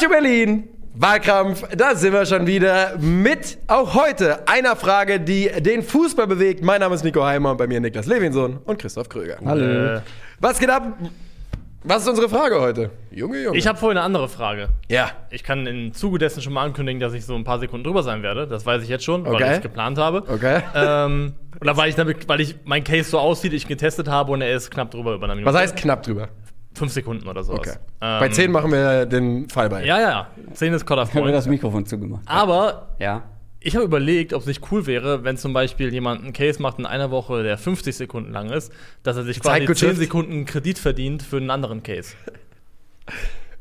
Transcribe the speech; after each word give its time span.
Calcio 0.00 0.08
Berlin. 0.08 0.64
Wahlkampf, 0.94 1.62
da 1.76 1.94
sind 1.94 2.14
wir 2.14 2.24
schon 2.24 2.46
wieder 2.46 2.96
mit 2.98 3.58
auch 3.66 3.94
heute 3.94 4.48
einer 4.48 4.74
Frage, 4.74 5.20
die 5.20 5.50
den 5.60 5.82
Fußball 5.82 6.26
bewegt. 6.26 6.64
Mein 6.64 6.80
Name 6.80 6.94
ist 6.94 7.04
Nico 7.04 7.22
Heimer 7.22 7.50
und 7.50 7.58
bei 7.58 7.66
mir 7.66 7.80
Niklas 7.80 8.06
Levinson 8.06 8.60
und 8.64 8.78
Christoph 8.78 9.10
Kröger. 9.10 9.36
Hallo. 9.44 10.00
Was 10.40 10.58
geht 10.58 10.70
ab? 10.70 10.84
Was 11.84 12.02
ist 12.02 12.08
unsere 12.08 12.30
Frage 12.30 12.58
heute? 12.62 12.90
Junge, 13.10 13.42
Junge. 13.42 13.58
ich 13.58 13.66
habe 13.66 13.78
vorhin 13.78 13.98
eine 13.98 14.06
andere 14.06 14.30
Frage. 14.30 14.68
ja. 14.88 15.10
Ich 15.30 15.44
kann 15.44 15.66
im 15.66 15.92
Zuge 15.92 16.18
dessen 16.18 16.40
schon 16.40 16.54
mal 16.54 16.64
ankündigen, 16.64 16.98
dass 16.98 17.12
ich 17.12 17.26
so 17.26 17.34
ein 17.34 17.44
paar 17.44 17.58
Sekunden 17.58 17.84
drüber 17.84 18.02
sein 18.02 18.22
werde. 18.22 18.46
Das 18.46 18.64
weiß 18.64 18.82
ich 18.82 18.88
jetzt 18.88 19.04
schon, 19.04 19.26
weil 19.26 19.34
Okay. 19.34 19.44
ich 19.50 19.56
es 19.56 19.60
geplant 19.60 19.98
habe. 19.98 20.24
Okay. 20.28 20.62
Ähm, 20.74 21.34
oder 21.60 21.76
weil 21.76 21.90
ich, 21.90 21.94
damit, 21.94 22.26
weil 22.26 22.40
ich 22.40 22.56
mein 22.64 22.84
Case 22.84 23.10
so 23.10 23.18
aussieht, 23.18 23.52
ich 23.52 23.68
getestet 23.68 24.08
habe 24.08 24.32
und 24.32 24.40
er 24.40 24.56
ist 24.56 24.70
knapp 24.70 24.90
drüber 24.92 25.14
über 25.14 25.24
eine 25.24 25.34
Minute. 25.34 25.52
Was 25.54 25.60
heißt 25.60 25.76
knapp 25.76 26.02
drüber? 26.04 26.28
Fünf 26.74 26.92
Sekunden 26.92 27.26
oder 27.28 27.42
sowas. 27.42 27.60
Okay. 27.60 27.76
Ähm, 28.00 28.20
Bei 28.20 28.28
10 28.28 28.50
machen 28.52 28.70
wir 28.72 29.04
den 29.06 29.48
Fall 29.48 29.68
bei. 29.68 29.84
Ja, 29.84 30.00
ja, 30.00 30.10
ja. 30.10 30.26
10 30.54 30.72
ist 30.72 30.86
Cut-Off 30.86 31.08
Ich 31.08 31.14
habe 31.14 31.20
mir 31.26 31.32
Point. 31.32 31.36
das 31.36 31.46
Mikrofon 31.48 31.84
zugemacht. 31.84 32.22
Aber 32.26 32.88
Ja. 32.98 33.24
ich 33.58 33.74
habe 33.74 33.84
überlegt, 33.84 34.32
ob 34.32 34.42
es 34.42 34.46
nicht 34.46 34.62
cool 34.70 34.86
wäre, 34.86 35.24
wenn 35.24 35.36
zum 35.36 35.52
Beispiel 35.52 35.92
jemand 35.92 36.22
einen 36.22 36.32
Case 36.32 36.62
macht 36.62 36.78
in 36.78 36.86
einer 36.86 37.10
Woche, 37.10 37.42
der 37.42 37.58
50 37.58 37.96
Sekunden 37.96 38.32
lang 38.32 38.50
ist, 38.50 38.72
dass 39.02 39.16
er 39.16 39.24
sich 39.24 39.40
quasi. 39.40 39.66
10 39.66 39.96
Sekunden 39.96 40.44
Kredit 40.46 40.78
verdient 40.78 41.22
für 41.22 41.38
einen 41.38 41.50
anderen 41.50 41.82
Case. 41.82 42.14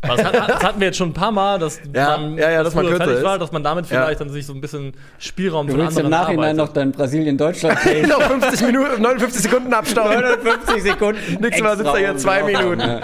Das, 0.01 0.23
hat, 0.23 0.33
das 0.33 0.63
hatten 0.63 0.79
wir 0.79 0.87
jetzt 0.87 0.97
schon 0.97 1.09
ein 1.09 1.13
paar 1.13 1.31
Mal, 1.31 1.59
dass 1.59 1.79
Ja, 1.93 2.17
ja, 2.37 2.51
ja, 2.51 2.63
dass 2.63 2.73
man 2.73 2.87
fertig 2.87 3.15
ist. 3.17 3.23
war, 3.23 3.37
dass 3.37 3.51
man 3.51 3.63
damit 3.63 3.89
Ja. 3.89 4.03
vielleicht 4.03 4.21
dann 4.21 4.29
sich 4.29 4.45
so 4.45 4.53
ein 4.53 4.61
bisschen 4.61 4.93
Spielraum 5.17 5.67
Du 5.67 5.73
für 5.73 5.79
willst 5.79 5.99
im 5.99 6.05
andere 6.05 6.21
Nachhinein 6.21 6.55
noch 6.55 6.69
dein 6.69 6.91
Brasilien-Deutschland-Case. 6.93 8.07
Noch 8.07 8.21
50 8.21 8.61
Minuten, 8.67 9.01
59 9.01 9.41
Sekunden 9.41 9.73
abstauben. 9.73 10.13
59 10.21 10.83
Sekunden. 10.83 11.19
Nächstes 11.41 11.61
Mal 11.63 11.75
sitzt 11.77 11.89
er 11.93 11.97
hier 11.97 12.17
zwei 12.17 12.43
Minuten. 12.43 13.01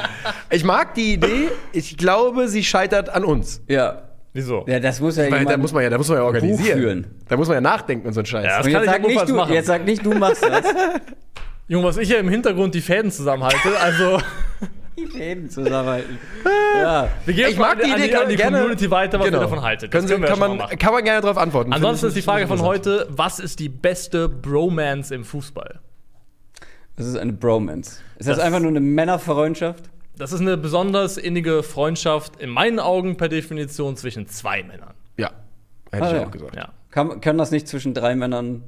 Ich 0.50 0.64
mag 0.64 0.94
die 0.94 1.14
Idee. 1.14 1.50
Ich 1.74 1.98
glaube, 1.98 2.48
sie 2.48 2.64
scheitert 2.64 3.10
an 3.10 3.26
uns. 3.26 3.62
Ja. 3.68 4.04
Wieso? 4.32 4.66
Ja, 4.68 4.80
das 4.80 5.00
muss 5.00 5.16
ja 5.18 5.30
Weil 5.32 5.46
da 5.46 5.58
muss 5.58 5.72
man 5.74 5.84
ja, 5.84 5.90
da 5.90 5.98
muss 5.98 6.10
man 6.10 6.18
ja 6.18 6.24
organisieren. 6.24 6.80
führen. 6.80 7.06
Da 7.30 7.38
muss 7.38 7.48
man 7.48 7.56
ja 7.56 7.62
nachdenken 7.62 8.08
und 8.08 8.14
so 8.14 8.20
ein 8.22 8.26
Scheiß. 8.26 8.44
Ja, 8.46 8.58
das 8.58 8.68
Und 8.68 8.74
kann 8.74 8.84
jetzt 8.84 8.90
ich 8.90 8.92
sag, 8.92 9.02
ja 9.04 9.08
nicht 9.16 9.30
du, 9.30 9.36
machen. 9.36 9.54
jetzt 9.54 9.68
sag 9.68 9.86
nicht, 9.86 10.06
du 10.06 10.14
machst 10.14 10.44
das. 10.44 10.64
Junge, 11.68 11.86
was 11.88 11.98
ich 11.98 12.10
ja 12.10 12.18
im 12.18 12.30
Hintergrund 12.30 12.76
die 12.76 12.82
Fäden 12.82 13.12
zusammenhalte, 13.12 13.80
also 13.82 14.20
Fäden 15.12 15.50
zusammenhalten. 15.50 16.18
Ja. 16.78 17.10
wir 17.26 17.34
gehen 17.34 17.50
Ich 17.50 17.58
mag 17.58 17.80
die 17.82 17.90
an, 17.92 17.98
Idee 18.00 18.08
die, 18.10 18.16
an 18.16 18.30
die 18.30 18.36
gerne- 18.36 18.58
Community 18.58 18.92
weiter, 18.92 19.18
was 19.20 19.26
Genau. 19.28 19.38
ihr 19.40 19.42
davon 19.42 19.62
haltet. 19.62 19.92
Können 19.92 20.08
Sie, 20.08 20.14
wir 20.14 20.20
ja 20.20 20.26
kann, 20.28 20.36
schon 20.36 20.40
man, 20.50 20.58
mal 20.58 20.64
machen. 20.66 20.78
kann 20.78 20.94
man 20.94 21.04
gerne 21.04 21.22
darauf 21.22 21.38
antworten. 21.38 21.74
Ansonsten 21.74 22.08
ist 22.08 22.16
die 22.18 22.22
Frage 22.22 22.48
von 22.48 22.62
heute, 22.62 23.08
was 23.10 23.40
ist 23.40 23.60
die 23.60 23.70
beste 23.70 24.28
Bromance 24.30 25.14
im 25.16 25.24
Fußball? 25.24 25.80
Das 26.98 27.06
ist 27.08 27.16
eine 27.18 27.34
Bromance. 27.34 28.02
Ist 28.18 28.28
das, 28.30 28.38
Das- 28.38 28.40
einfach 28.46 28.60
nur 28.60 28.70
eine 28.70 28.80
Männerfreundschaft? 28.82 29.86
Das 30.18 30.32
ist 30.32 30.40
eine 30.42 30.56
besonders 30.58 31.18
innige 31.18 31.62
Freundschaft, 31.64 32.40
in 32.42 32.50
meinen 32.50 32.80
Augen 32.80 33.18
per 33.18 33.28
Definition 33.28 33.98
zwischen 33.98 34.28
zwei 34.28 34.64
Männern. 34.64 34.94
Ja, 35.18 35.32
hätte 35.92 36.04
Ah, 36.06 36.12
ich 36.12 36.16
ja. 36.18 36.26
auch 36.28 36.32
gesagt. 36.32 36.56
Ja. 36.56 36.70
Kann, 36.92 37.20
können 37.20 37.38
das 37.38 37.52
nicht 37.52 37.68
zwischen 37.68 37.94
drei 37.94 38.16
Männern, 38.16 38.64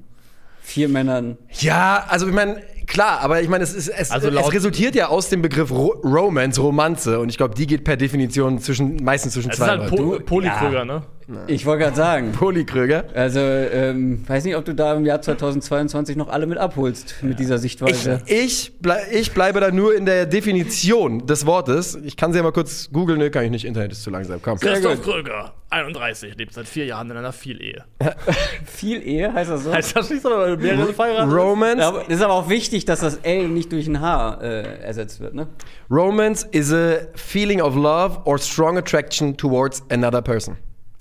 vier 0.67 0.89
Männern? 0.89 1.37
Ja, 1.59 2.05
also 2.09 2.27
ich 2.27 2.33
meine, 2.33 2.61
klar, 2.87 3.21
aber 3.21 3.41
ich 3.41 3.47
meine, 3.47 3.63
es, 3.63 3.73
ist, 3.73 3.87
es, 3.87 4.11
Also 4.11 4.27
es 4.27 4.53
resultiert 4.53 4.95
ja 4.95 5.07
aus 5.07 5.29
dem 5.29 5.41
Begriff 5.41 5.71
Ro 5.71 5.95
Romance, 6.03 6.59
Romanze. 6.59 7.19
Und 7.19 7.29
ich 7.29 7.37
glaube, 7.37 7.55
die 7.55 7.65
geht 7.67 7.85
per 7.85 7.95
Definition 7.95 8.59
zwischen, 8.59 8.97
meistens 9.03 9.33
zwischen 9.33 9.49
Es 9.51 9.57
ist 9.57 9.63
zwei 9.65 9.77
halt 9.77 9.91
Leuten. 9.91 9.95
po 9.95 10.19
Polykrüger, 10.25 10.79
ja. 10.79 10.85
ne? 10.85 11.03
Ich 11.47 11.66
wollte 11.66 11.83
gerade 11.83 11.95
sagen. 11.97 12.31
Polykröger. 12.31 13.03
Also, 13.14 13.39
ähm, 13.39 14.23
weiß 14.28 14.45
nicht, 14.45 14.56
ob 14.56 14.64
du 14.64 14.73
da 14.73 14.94
im 14.95 15.06
Jahr 15.06 15.22
2022 15.22 16.16
noch 16.16 16.30
alle 16.30 16.45
mit 16.47 16.58
abholst 16.58 17.16
mit 17.22 17.38
dieser 17.39 17.56
Ich, 17.56 17.61
Sichtweise. 17.61 18.22
ich, 18.28 18.80
blei 18.80 19.02
ich 19.11 19.34
bleibe 19.34 19.59
da 19.59 19.72
nur 19.72 19.94
in 19.95 20.06
der 20.06 20.25
Definition 20.25 21.25
des 21.28 21.45
Wortes. 21.45 21.95
Ich 22.03 22.16
kann 22.16 22.31
sie 22.31 22.38
ja 22.38 22.44
mal 22.44 22.53
kurz 22.53 22.89
googeln. 22.92 23.19
Ne, 23.19 23.30
kann 23.30 23.44
ich 23.44 23.52
nicht. 23.52 23.66
Internet 23.66 23.92
ist 23.92 24.03
zu 24.03 24.09
langsam. 24.09 24.41
Komm. 24.41 24.57
Christoph 24.57 25.01
Kröger, 25.01 25.53
31, 25.69 26.35
lebt 26.38 26.53
seit 26.53 26.68
vier 26.68 26.85
Jahren 26.85 27.12
in 27.12 27.18
einer 27.18 27.34
Vielehe. 27.34 27.84
Viel 28.66 29.01
Ehe 29.01 29.34
heißt 29.34 29.51
das 29.51 29.63
so? 29.66 29.74
Heißt 29.74 29.96
das 29.97 30.09
nicht 30.09 30.22
so, 30.22 30.30
weil 30.30 30.56
mehrere 30.56 30.94
verheiratet 30.94 31.28
ist? 31.30 31.35
Romance, 31.38 31.80
Ja, 31.81 31.97
ist 32.07 32.22
aber 32.22 32.34
auch 32.35 32.47
wichtig, 32.50 32.85
dass 32.85 33.01
das 33.01 33.18
L 33.24 33.50
nicht 33.50 33.72
durch 33.74 33.88
ein 33.88 34.00
H 34.00 34.40
äh, 34.41 34.80
ersetzt 34.81 35.19
wird, 35.19 35.34
ne? 35.34 35.47
Romance 35.91 36.47
is 36.51 36.72
a 36.72 37.00
feeling 37.16 37.62
of 37.62 37.75
love 37.75 38.19
or 38.25 38.38
strong 38.40 38.78
attraction 38.78 39.35
towards 39.35 39.84
another 39.90 40.22
person. 40.22 40.56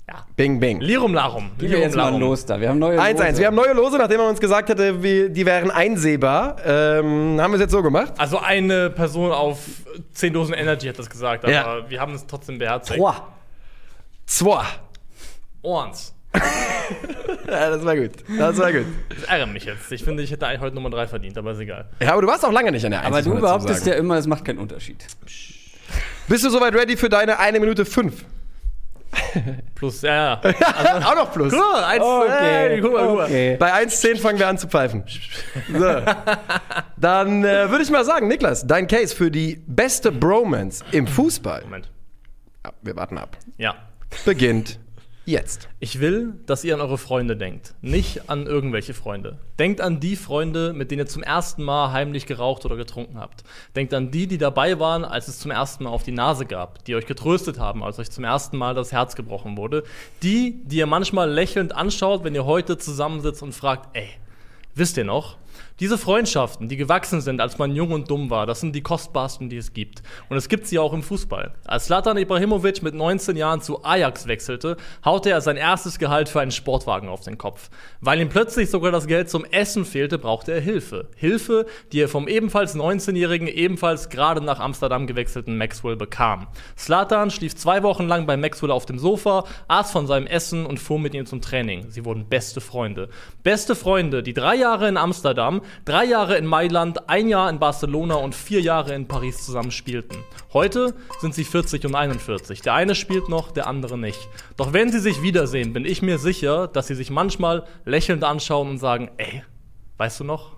Ja. 0.09 0.25
Bing, 0.37 0.59
bing. 0.59 0.79
Lirum 0.79 1.13
Larum. 1.13 1.51
Gehen 1.57 1.69
wir 1.71 1.79
jetzt 1.79 1.95
mal 1.97 2.17
los 2.17 2.45
da. 2.45 2.61
Wir 2.61 2.69
haben 2.69 2.79
neue 2.79 2.97
1-1. 2.97 3.27
Lose. 3.29 3.37
Wir 3.39 3.47
haben 3.47 3.55
neue 3.55 3.73
Lose, 3.73 3.97
nachdem 3.97 4.21
er 4.21 4.29
uns 4.29 4.39
gesagt 4.39 4.69
hatte, 4.69 4.93
die 4.93 5.45
wären 5.45 5.69
einsehbar. 5.69 6.55
Ähm, 6.65 7.41
haben 7.41 7.51
wir 7.51 7.55
es 7.55 7.61
jetzt 7.61 7.71
so 7.71 7.83
gemacht? 7.83 8.13
Also 8.17 8.39
eine 8.39 8.89
Person 8.89 9.33
auf 9.33 9.59
10 10.13 10.31
Dosen 10.31 10.53
Energy 10.53 10.87
hat 10.87 10.97
das 10.97 11.09
gesagt, 11.09 11.43
aber 11.43 11.51
Ja. 11.53 11.89
wir 11.89 11.99
haben 11.99 12.13
es 12.13 12.25
trotzdem 12.25 12.57
beherzigt. 12.57 12.97
Trois. 12.99 13.15
Zwei. 14.25 14.63
Orns. 15.61 16.13
Ja, 17.47 17.69
das 17.69 17.83
war 17.83 17.95
gut. 17.95 18.11
Das 18.37 18.57
war 18.57 18.71
gut. 18.71 18.85
Das 19.09 19.23
ärgert 19.23 19.49
mich 19.53 19.63
jetzt. 19.65 19.91
Ich 19.91 20.03
finde, 20.03 20.21
ich 20.23 20.31
hätte 20.31 20.47
eigentlich 20.47 20.61
heute 20.61 20.75
Nummer 20.75 20.89
3 20.89 21.07
verdient, 21.07 21.37
aber 21.37 21.51
ist 21.51 21.59
egal. 21.59 21.89
Ja, 22.01 22.11
aber 22.13 22.21
du 22.21 22.27
warst 22.27 22.45
auch 22.45 22.51
lange 22.51 22.71
nicht 22.71 22.83
an 22.85 22.91
der 22.91 22.99
1. 23.01 23.07
Aber 23.07 23.21
du 23.21 23.29
man 23.29 23.41
behauptest 23.41 23.85
ja 23.87 23.93
immer, 23.95 24.15
es 24.17 24.27
macht 24.27 24.43
keinen 24.45 24.59
Unterschied. 24.59 25.05
Bist 26.27 26.43
du 26.45 26.49
soweit 26.49 26.73
ready 26.75 26.95
für 26.97 27.09
deine 27.09 27.39
1 27.39 27.59
Minute 27.59 27.85
5? 27.85 28.23
Plus, 29.75 30.01
ja, 30.01 30.41
ja. 30.43 30.99
auch 31.05 31.15
noch 31.15 31.31
plus. 31.31 31.51
Guck 31.53 31.59
mal, 31.61 31.83
eins, 31.83 32.03
ey, 32.31 32.81
guck 32.81 32.93
mal, 32.93 33.07
guck 33.07 33.17
mal. 33.17 33.25
okay. 33.25 33.57
Bei 33.57 33.73
1,10 33.73 34.17
fangen 34.19 34.39
wir 34.39 34.47
an 34.47 34.57
zu 34.57 34.67
pfeifen. 34.67 35.03
So. 35.71 36.01
Dann 36.97 37.43
äh, 37.43 37.69
würde 37.69 37.83
ich 37.83 37.89
mal 37.89 38.05
sagen, 38.05 38.27
Niklas, 38.27 38.65
dein 38.65 38.87
Case 38.87 39.15
für 39.15 39.29
die 39.29 39.61
beste 39.67 40.11
Bromance 40.11 40.83
im 40.91 41.07
Fußball. 41.07 41.61
Moment. 41.63 41.89
Ja, 42.65 42.71
wir 42.81 42.95
warten 42.95 43.17
ab. 43.17 43.37
Ja. 43.57 43.75
Beginnt 44.25 44.79
jetzt. 45.27 45.67
Ich 45.79 45.99
will, 45.99 46.33
dass 46.45 46.63
ihr 46.63 46.73
an 46.73 46.81
eure 46.81 46.97
Freunde 46.97 47.35
denkt, 47.35 47.75
nicht 47.81 48.29
an 48.29 48.47
irgendwelche 48.47 48.93
Freunde. 48.93 49.37
Denkt 49.59 49.81
an 49.81 49.99
die 49.99 50.15
Freunde, 50.15 50.73
mit 50.73 50.89
denen 50.89 51.01
ihr 51.01 51.05
zum 51.05 51.21
ersten 51.21 51.63
Mal 51.63 51.91
heimlich 51.91 52.25
geraucht 52.25 52.65
oder 52.65 52.77
getrunken 52.77 53.19
habt. 53.19 53.43
Denkt 53.75 53.93
an 53.93 54.09
die, 54.09 54.27
die 54.27 54.37
dabei 54.37 54.79
waren, 54.79 55.03
als 55.03 55.27
es 55.27 55.39
zum 55.39 55.51
ersten 55.51 55.83
Mal 55.83 55.89
auf 55.89 56.03
die 56.03 56.11
Nase 56.11 56.45
gab, 56.45 56.83
die 56.85 56.95
euch 56.95 57.05
getröstet 57.05 57.59
haben, 57.59 57.83
als 57.83 57.99
euch 57.99 58.09
zum 58.09 58.23
ersten 58.23 58.57
Mal 58.57 58.73
das 58.73 58.91
Herz 58.91 59.15
gebrochen 59.15 59.57
wurde. 59.57 59.83
Die, 60.23 60.61
die 60.63 60.77
ihr 60.77 60.87
manchmal 60.87 61.29
lächelnd 61.29 61.75
anschaut, 61.75 62.23
wenn 62.23 62.33
ihr 62.33 62.45
heute 62.45 62.77
zusammensitzt 62.77 63.43
und 63.43 63.53
fragt, 63.53 63.89
ey, 63.97 64.07
wisst 64.75 64.97
ihr 64.97 65.05
noch? 65.05 65.37
Diese 65.79 65.99
Freundschaften, 65.99 66.69
die 66.69 66.75
gewachsen 66.75 67.21
sind, 67.21 67.39
als 67.39 67.59
man 67.59 67.75
jung 67.75 67.91
und 67.91 68.09
dumm 68.09 68.31
war, 68.31 68.47
das 68.47 68.61
sind 68.61 68.73
die 68.75 68.81
kostbarsten, 68.81 69.47
die 69.47 69.57
es 69.57 69.73
gibt. 69.73 70.01
Und 70.27 70.35
es 70.35 70.49
gibt 70.49 70.65
sie 70.65 70.79
auch 70.79 70.91
im 70.91 71.03
Fußball. 71.03 71.53
Als 71.65 71.85
Zlatan 71.85 72.17
Ibrahimovic 72.17 72.81
mit 72.81 72.95
19 72.95 73.37
Jahren 73.37 73.61
zu 73.61 73.83
Ajax 73.83 74.25
wechselte, 74.25 74.77
haute 75.05 75.29
er 75.29 75.39
sein 75.39 75.55
erstes 75.55 75.99
Gehalt 75.99 76.29
für 76.29 76.41
einen 76.41 76.49
Sportwagen 76.49 77.09
auf 77.09 77.21
den 77.21 77.37
Kopf. 77.37 77.69
Weil 78.01 78.19
ihm 78.19 78.29
plötzlich 78.29 78.71
sogar 78.71 78.91
das 78.91 79.05
Geld 79.05 79.29
zum 79.29 79.45
Essen 79.45 79.85
fehlte, 79.85 80.17
brauchte 80.17 80.51
er 80.51 80.61
Hilfe. 80.61 81.09
Hilfe, 81.15 81.67
die 81.91 82.01
er 82.01 82.09
vom 82.09 82.27
ebenfalls 82.27 82.75
19-jährigen, 82.75 83.47
ebenfalls 83.47 84.09
gerade 84.09 84.41
nach 84.41 84.59
Amsterdam 84.59 85.05
gewechselten 85.05 85.59
Maxwell 85.59 85.95
bekam. 85.95 86.47
Zlatan 86.75 87.29
schlief 87.29 87.55
zwei 87.55 87.83
Wochen 87.83 88.07
lang 88.07 88.25
bei 88.25 88.35
Maxwell 88.35 88.71
auf 88.71 88.87
dem 88.87 88.97
Sofa, 88.97 89.43
aß 89.67 89.91
von 89.91 90.07
seinem 90.07 90.25
Essen 90.25 90.65
und 90.65 90.79
fuhr 90.79 90.97
mit 90.97 91.13
ihm 91.13 91.27
zum 91.27 91.39
Training. 91.39 91.91
Sie 91.91 92.03
wurden 92.03 92.27
beste 92.27 92.61
Freunde. 92.61 93.09
Beste 93.43 93.75
Freunde, 93.75 94.23
die 94.23 94.33
drei 94.33 94.55
Jahre 94.55 94.87
in 94.87 94.97
Amsterdam, 94.97 95.61
drei 95.85 96.05
Jahre 96.05 96.37
in 96.37 96.45
Mailand, 96.45 97.09
ein 97.09 97.27
Jahr 97.27 97.49
in 97.49 97.59
Barcelona 97.59 98.15
und 98.15 98.35
vier 98.35 98.61
Jahre 98.61 98.93
in 98.93 99.07
Paris 99.07 99.45
zusammen 99.45 99.71
spielten. 99.71 100.17
Heute 100.53 100.93
sind 101.19 101.35
sie 101.35 101.43
40 101.43 101.85
und 101.85 101.95
41. 101.95 102.61
Der 102.61 102.73
eine 102.73 102.95
spielt 102.95 103.29
noch, 103.29 103.51
der 103.51 103.67
andere 103.67 103.97
nicht. 103.97 104.19
Doch 104.55 104.73
wenn 104.73 104.91
sie 104.91 104.99
sich 104.99 105.21
wiedersehen, 105.21 105.73
bin 105.73 105.85
ich 105.85 106.01
mir 106.01 106.17
sicher, 106.17 106.67
dass 106.67 106.87
sie 106.87 106.95
sich 106.95 107.09
manchmal 107.09 107.65
lächelnd 107.85 108.23
anschauen 108.23 108.69
und 108.69 108.77
sagen, 108.77 109.11
ey, 109.17 109.43
weißt 109.97 110.19
du 110.21 110.23
noch? 110.23 110.57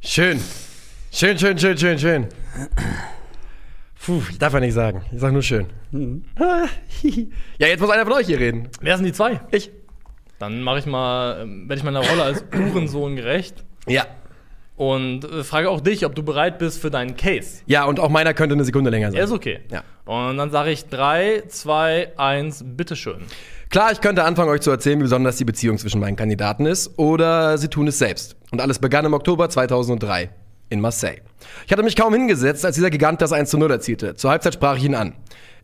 Schön. 0.00 0.40
Schön, 1.10 1.38
schön, 1.38 1.58
schön, 1.58 1.78
schön, 1.78 1.98
schön. 1.98 2.26
Puh, 4.04 4.20
ich 4.30 4.38
darf 4.38 4.52
ja 4.52 4.60
nicht 4.60 4.74
sagen. 4.74 5.02
Ich 5.12 5.20
sag 5.20 5.32
nur 5.32 5.42
schön. 5.42 5.66
ja, 7.58 7.66
jetzt 7.66 7.80
muss 7.80 7.90
einer 7.90 8.04
von 8.04 8.14
euch 8.14 8.26
hier 8.26 8.40
reden. 8.40 8.68
Wer 8.80 8.96
sind 8.96 9.06
die 9.06 9.12
zwei? 9.12 9.40
Ich. 9.52 9.70
Dann 10.42 10.60
mache 10.60 10.80
ich 10.80 10.86
mal, 10.86 11.42
ähm, 11.42 11.68
werde 11.68 11.78
ich 11.78 11.84
meiner 11.84 12.00
Rolle 12.04 12.24
als 12.24 12.44
Uhrensohn 12.52 13.14
gerecht 13.14 13.62
Ja. 13.86 14.06
und 14.74 15.24
äh, 15.24 15.44
frage 15.44 15.70
auch 15.70 15.80
dich, 15.80 16.04
ob 16.04 16.16
du 16.16 16.24
bereit 16.24 16.58
bist 16.58 16.80
für 16.82 16.90
deinen 16.90 17.16
Case. 17.16 17.62
Ja, 17.66 17.84
und 17.84 18.00
auch 18.00 18.08
meiner 18.08 18.34
könnte 18.34 18.54
eine 18.56 18.64
Sekunde 18.64 18.90
länger 18.90 19.12
sein. 19.12 19.20
Ist 19.22 19.30
okay. 19.30 19.60
Ja. 19.70 19.84
Und 20.04 20.38
dann 20.38 20.50
sage 20.50 20.72
ich 20.72 20.86
3, 20.86 21.44
2, 21.46 22.18
1, 22.18 22.64
bitteschön. 22.76 23.20
Klar, 23.70 23.92
ich 23.92 24.00
könnte 24.00 24.24
anfangen, 24.24 24.50
euch 24.50 24.62
zu 24.62 24.72
erzählen, 24.72 24.98
wie 24.98 25.04
besonders 25.04 25.36
die 25.36 25.44
Beziehung 25.44 25.78
zwischen 25.78 26.00
meinen 26.00 26.16
Kandidaten 26.16 26.66
ist, 26.66 26.98
oder 26.98 27.56
sie 27.56 27.68
tun 27.68 27.86
es 27.86 27.98
selbst. 28.00 28.34
Und 28.50 28.60
alles 28.60 28.80
begann 28.80 29.04
im 29.04 29.14
Oktober 29.14 29.48
2003 29.48 30.28
in 30.72 30.80
Marseille. 30.80 31.20
Ich 31.66 31.72
hatte 31.72 31.82
mich 31.82 31.96
kaum 31.96 32.12
hingesetzt, 32.14 32.64
als 32.64 32.74
dieser 32.74 32.90
Gigant 32.90 33.20
das 33.20 33.32
1 33.32 33.50
zu 33.50 33.58
0 33.58 33.70
erzielte. 33.70 34.14
Zur 34.16 34.30
Halbzeit 34.30 34.54
sprach 34.54 34.76
ich 34.76 34.84
ihn 34.84 34.94
an. 34.94 35.14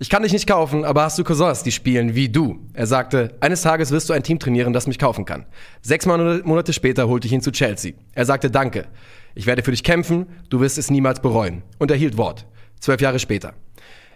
Ich 0.00 0.10
kann 0.10 0.22
dich 0.22 0.32
nicht 0.32 0.46
kaufen, 0.46 0.84
aber 0.84 1.02
hast 1.02 1.19
du 1.19 1.25
Cousins, 1.25 1.64
die 1.64 1.72
spielen 1.72 2.14
wie 2.14 2.28
du? 2.28 2.60
Er 2.72 2.87
sagte, 2.87 3.34
eines 3.40 3.62
Tages 3.62 3.90
wirst 3.90 4.08
du 4.08 4.12
ein 4.12 4.22
Team 4.22 4.38
trainieren, 4.38 4.72
das 4.72 4.87
mich 4.87 4.99
kaufen 4.99 5.25
kann. 5.25 5.46
Sechs 5.82 6.06
Mon- 6.06 6.43
Monate 6.44 6.72
später 6.72 7.08
holte 7.08 7.26
ich 7.26 7.32
ihn 7.32 7.40
zu 7.40 7.50
Chelsea. 7.50 7.94
Er 8.14 8.25
sagte, 8.25 8.49
danke. 8.50 8.87
Ich 9.34 9.46
werde 9.46 9.62
für 9.62 9.72
dich 9.72 9.82
kämpfen, 9.82 10.26
du 10.50 10.60
wirst 10.60 10.78
es 10.78 10.90
niemals 10.90 11.20
bereuen. 11.20 11.62
Und 11.78 11.90
er 11.90 11.96
hielt 11.96 12.16
Wort. 12.16 12.46
Zwölf 12.78 13.00
Jahre 13.00 13.19
später. 13.19 13.55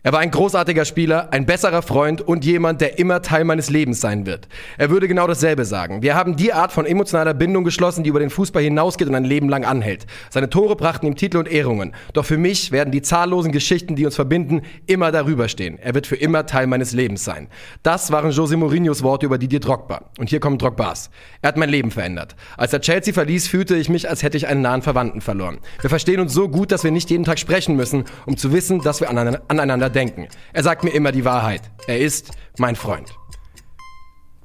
Er 0.05 0.13
war 0.13 0.19
ein 0.19 0.33
großartiger 0.33 0.85
Spieler, 0.85 1.33
ein 1.33 1.47
besserer 1.47 1.81
Freund 1.81 2.23
und 2.23 2.45
jemand, 2.45 2.81
der 2.81 2.99
immer 2.99 3.23
Teil 3.23 3.45
meines 3.45 3.71
Lebens 3.71 4.01
sein 4.01 4.27
wird. 4.27 4.49
Er 4.77 4.91
würde 4.91 5.07
genau 5.07 5.29
dasselbe 5.29 5.65
sagen. 5.65 6.03
Wir 6.03 6.17
haben 6.17 6.35
die 6.35 6.53
Art 6.53 6.73
von 6.73 6.87
emotionaler 6.87 7.35
Bindung 7.35 7.63
geschlossen, 7.63 8.03
die 8.03 8.11
über 8.11 8.19
den 8.19 8.29
Fußball 8.29 8.65
hinausgeht 8.65 9.07
und 9.07 9.15
ein 9.15 9.23
Leben 9.23 9.49
lang 9.49 9.65
anhält. 9.65 10.07
Seine 10.29 10.51
Tore 10.51 10.75
brachten 10.75 11.07
ihm 11.07 11.15
Titel 11.15 11.37
und 11.37 11.47
Ehrungen. 11.47 11.95
Doch 12.15 12.25
für 12.25 12.37
mich 12.37 12.73
werden 12.73 12.91
die 12.91 13.01
zahllosen 13.01 13.53
Geschichten, 13.53 13.95
die 13.95 14.05
uns 14.05 14.17
verbinden, 14.17 14.63
immer 14.87 15.13
darüber 15.13 15.47
stehen. 15.49 15.79
Er 15.79 15.95
wird 15.95 16.09
für 16.09 16.17
immer 16.17 16.47
Teil 16.47 16.67
meines 16.67 16.91
Lebens 16.91 17.25
sein. 17.25 17.47
Das 17.85 18.11
waren 18.11 18.33
Jose 18.33 18.57
Mourinhos 18.57 19.05
Worte 19.05 19.27
über 19.27 19.39
Didier 19.39 19.61
Drogba. 19.61 20.11
Und 20.19 20.31
hier 20.31 20.41
kommen 20.41 20.59
Drogbas. 20.59 21.11
Er 21.43 21.49
hat 21.49 21.57
mein 21.57 21.71
Leben 21.71 21.93
verändert. 21.93 22.35
Als 22.57 22.73
er 22.73 22.81
Chelsea 22.81 23.15
verließ, 23.15 23.47
fühlte 23.47 23.77
ich 23.77 23.89
mich, 23.89 24.11
als 24.11 24.25
hätte 24.25 24.37
ich 24.37 24.49
einen 24.49 24.63
nahen 24.63 24.83
Verwandten 24.83 25.21
verloren. 25.21 25.61
Wir 25.81 25.91
verstehen 25.91 26.19
uns 26.19 26.35
so 26.35 26.49
gut, 26.49 26.73
dass 26.73 26.83
wir 26.83 26.91
nicht 26.91 27.09
jeden 27.09 27.23
Tag 27.23 27.39
sprechen 27.39 27.77
müssen, 27.77 28.03
um 28.27 28.37
zu 28.37 28.53
wissen, 28.53 28.81
dass 28.81 29.01
wir 29.01 29.09
aneinander 29.09 29.92
denken. 29.93 30.29
Er 30.53 30.63
sagt 30.63 30.85
mir 30.85 30.91
immer 30.91 31.13
die 31.13 31.25
Wahrheit. 31.25 31.63
Er 31.87 31.99
ist 31.99 32.31
mein 32.59 32.77
Freund. 32.77 33.11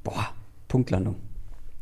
Boah, 0.04 0.28
Punktlandung. 0.68 1.16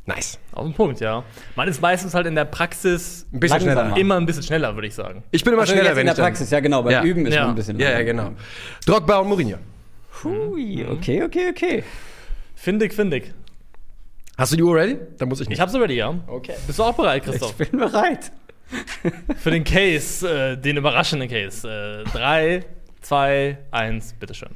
Nice. 0.08 0.38
Auf 0.52 0.64
den 0.64 0.74
Punkt, 0.74 1.00
ja. 1.00 1.24
Man 1.56 1.66
ist 1.66 1.80
meistens 1.82 2.14
halt 2.14 2.26
in 2.28 2.36
der 2.36 2.44
Praxis 2.44 3.26
Ein 3.32 3.40
bisschen 3.40 3.58
Langsamer. 3.66 3.80
schneller. 3.88 3.96
immer 4.00 4.16
ein 4.16 4.24
bisschen 4.26 4.44
schneller, 4.44 4.74
würde 4.76 4.86
ich 4.86 4.94
sagen. 4.94 5.24
Ich 5.32 5.42
bin 5.42 5.52
immer 5.52 5.62
Also 5.62 5.72
schneller, 5.72 5.90
wenn 5.96 6.00
in 6.00 6.06
der 6.06 6.14
ich 6.14 6.20
Praxis, 6.20 6.50
ja 6.50 6.60
genau. 6.60 6.82
Beim 6.84 6.92
Ja. 6.92 7.02
Üben 7.02 7.26
ist 7.26 7.34
Ja. 7.34 7.40
man 7.42 7.50
ein 7.50 7.56
bisschen. 7.56 7.78
Ja, 7.80 7.90
ja, 7.90 8.02
genau. 8.04 8.30
Drogba 8.86 9.18
und 9.18 9.28
Mourinho. 9.28 9.58
Hui, 10.22 10.86
okay, 10.88 11.24
okay, 11.24 11.48
okay. 11.50 11.84
Findig, 12.54 12.94
findig. 12.94 13.34
Hast 14.38 14.52
du 14.52 14.56
die 14.56 14.62
Uhr 14.62 14.76
ready? 14.76 14.96
Dann 15.18 15.28
muss 15.28 15.40
ich 15.40 15.48
nicht. 15.48 15.56
Ich 15.56 15.60
hab's 15.60 15.74
ready, 15.74 15.94
ja. 15.94 16.14
Okay. 16.28 16.54
Bist 16.66 16.78
du 16.78 16.84
auch 16.84 16.94
bereit, 16.94 17.24
Christoph? 17.24 17.58
Ich 17.58 17.70
bin 17.70 17.80
bereit. 17.80 18.30
Für 19.38 19.50
den 19.50 19.64
Case, 19.64 20.28
äh, 20.28 20.56
den 20.56 20.76
überraschenden 20.76 21.28
Case. 21.28 21.68
Äh, 21.68 22.04
drei, 22.10 22.64
zwei, 23.06 23.58
eins, 23.70 24.14
bitteschön. 24.14 24.48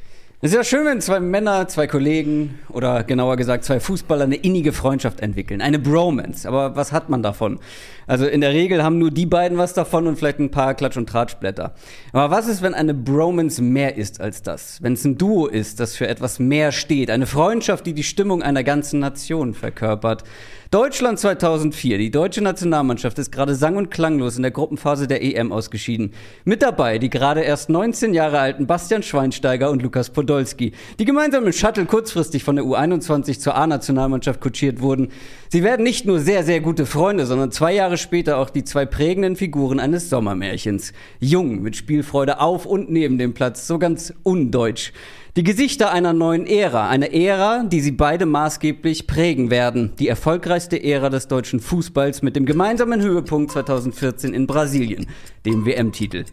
Es 0.42 0.50
ist 0.50 0.56
ja 0.56 0.64
schön, 0.64 0.84
wenn 0.86 1.00
zwei 1.00 1.20
Männer, 1.20 1.68
zwei 1.68 1.86
Kollegen 1.86 2.58
oder 2.68 3.04
genauer 3.04 3.36
gesagt 3.36 3.62
zwei 3.62 3.78
Fußballer 3.78 4.24
eine 4.24 4.36
innige 4.36 4.72
Freundschaft 4.72 5.20
entwickeln. 5.20 5.60
Eine 5.60 5.78
Bromance. 5.78 6.48
Aber 6.48 6.74
was 6.74 6.90
hat 6.90 7.10
man 7.10 7.22
davon? 7.22 7.60
Also 8.10 8.26
in 8.26 8.40
der 8.40 8.52
Regel 8.52 8.82
haben 8.82 8.98
nur 8.98 9.12
die 9.12 9.24
beiden 9.24 9.56
was 9.56 9.72
davon 9.72 10.08
und 10.08 10.16
vielleicht 10.16 10.40
ein 10.40 10.50
paar 10.50 10.74
Klatsch- 10.74 10.96
und 10.96 11.08
Tratschblätter. 11.08 11.74
Aber 12.12 12.34
was 12.34 12.48
ist, 12.48 12.60
wenn 12.60 12.74
eine 12.74 12.92
Bromance 12.92 13.62
mehr 13.62 13.96
ist 13.96 14.20
als 14.20 14.42
das? 14.42 14.82
Wenn 14.82 14.94
es 14.94 15.04
ein 15.04 15.16
Duo 15.16 15.46
ist, 15.46 15.78
das 15.78 15.94
für 15.94 16.08
etwas 16.08 16.40
mehr 16.40 16.72
steht? 16.72 17.08
Eine 17.08 17.26
Freundschaft, 17.26 17.86
die 17.86 17.92
die 17.92 18.02
Stimmung 18.02 18.42
einer 18.42 18.64
ganzen 18.64 18.98
Nation 18.98 19.54
verkörpert? 19.54 20.24
Deutschland 20.72 21.18
2004. 21.18 21.98
Die 21.98 22.12
deutsche 22.12 22.42
Nationalmannschaft 22.42 23.18
ist 23.18 23.32
gerade 23.32 23.56
sang- 23.56 23.76
und 23.76 23.90
klanglos 23.90 24.36
in 24.36 24.42
der 24.42 24.52
Gruppenphase 24.52 25.08
der 25.08 25.20
EM 25.20 25.50
ausgeschieden. 25.50 26.12
Mit 26.44 26.62
dabei 26.62 26.98
die 26.98 27.10
gerade 27.10 27.40
erst 27.40 27.70
19 27.70 28.14
Jahre 28.14 28.38
alten 28.38 28.68
Bastian 28.68 29.02
Schweinsteiger 29.02 29.68
und 29.70 29.82
Lukas 29.82 30.10
Podolski, 30.10 30.70
die 31.00 31.04
gemeinsam 31.04 31.44
im 31.44 31.52
Shuttle 31.52 31.86
kurzfristig 31.86 32.44
von 32.44 32.54
der 32.54 32.64
U21 32.64 33.40
zur 33.40 33.56
A-Nationalmannschaft 33.56 34.40
kutschiert 34.40 34.80
wurden. 34.80 35.08
Sie 35.48 35.64
werden 35.64 35.82
nicht 35.82 36.06
nur 36.06 36.20
sehr, 36.20 36.44
sehr 36.44 36.60
gute 36.60 36.86
Freunde, 36.86 37.26
sondern 37.26 37.50
zwei 37.50 37.74
Jahre 37.74 37.98
später 38.00 38.38
auch 38.38 38.50
die 38.50 38.64
zwei 38.64 38.86
prägenden 38.86 39.36
Figuren 39.36 39.78
eines 39.78 40.10
Sommermärchens. 40.10 40.92
Jung, 41.18 41.62
mit 41.62 41.76
Spielfreude 41.76 42.40
auf 42.40 42.66
und 42.66 42.90
neben 42.90 43.18
dem 43.18 43.34
Platz, 43.34 43.66
so 43.66 43.78
ganz 43.78 44.12
undeutsch. 44.22 44.92
Die 45.36 45.44
Gesichter 45.44 45.92
einer 45.92 46.12
neuen 46.12 46.44
Ära, 46.44 46.88
eine 46.88 47.12
Ära, 47.12 47.62
die 47.62 47.80
sie 47.80 47.92
beide 47.92 48.26
maßgeblich 48.26 49.06
prägen 49.06 49.48
werden. 49.48 49.92
Die 50.00 50.08
erfolgreichste 50.08 50.82
Ära 50.82 51.08
des 51.08 51.28
deutschen 51.28 51.60
Fußballs 51.60 52.22
mit 52.22 52.34
dem 52.34 52.46
gemeinsamen 52.46 53.00
Höhepunkt 53.00 53.52
2014 53.52 54.34
in 54.34 54.48
Brasilien, 54.48 55.06
dem 55.46 55.64
WM-Titel. 55.64 56.24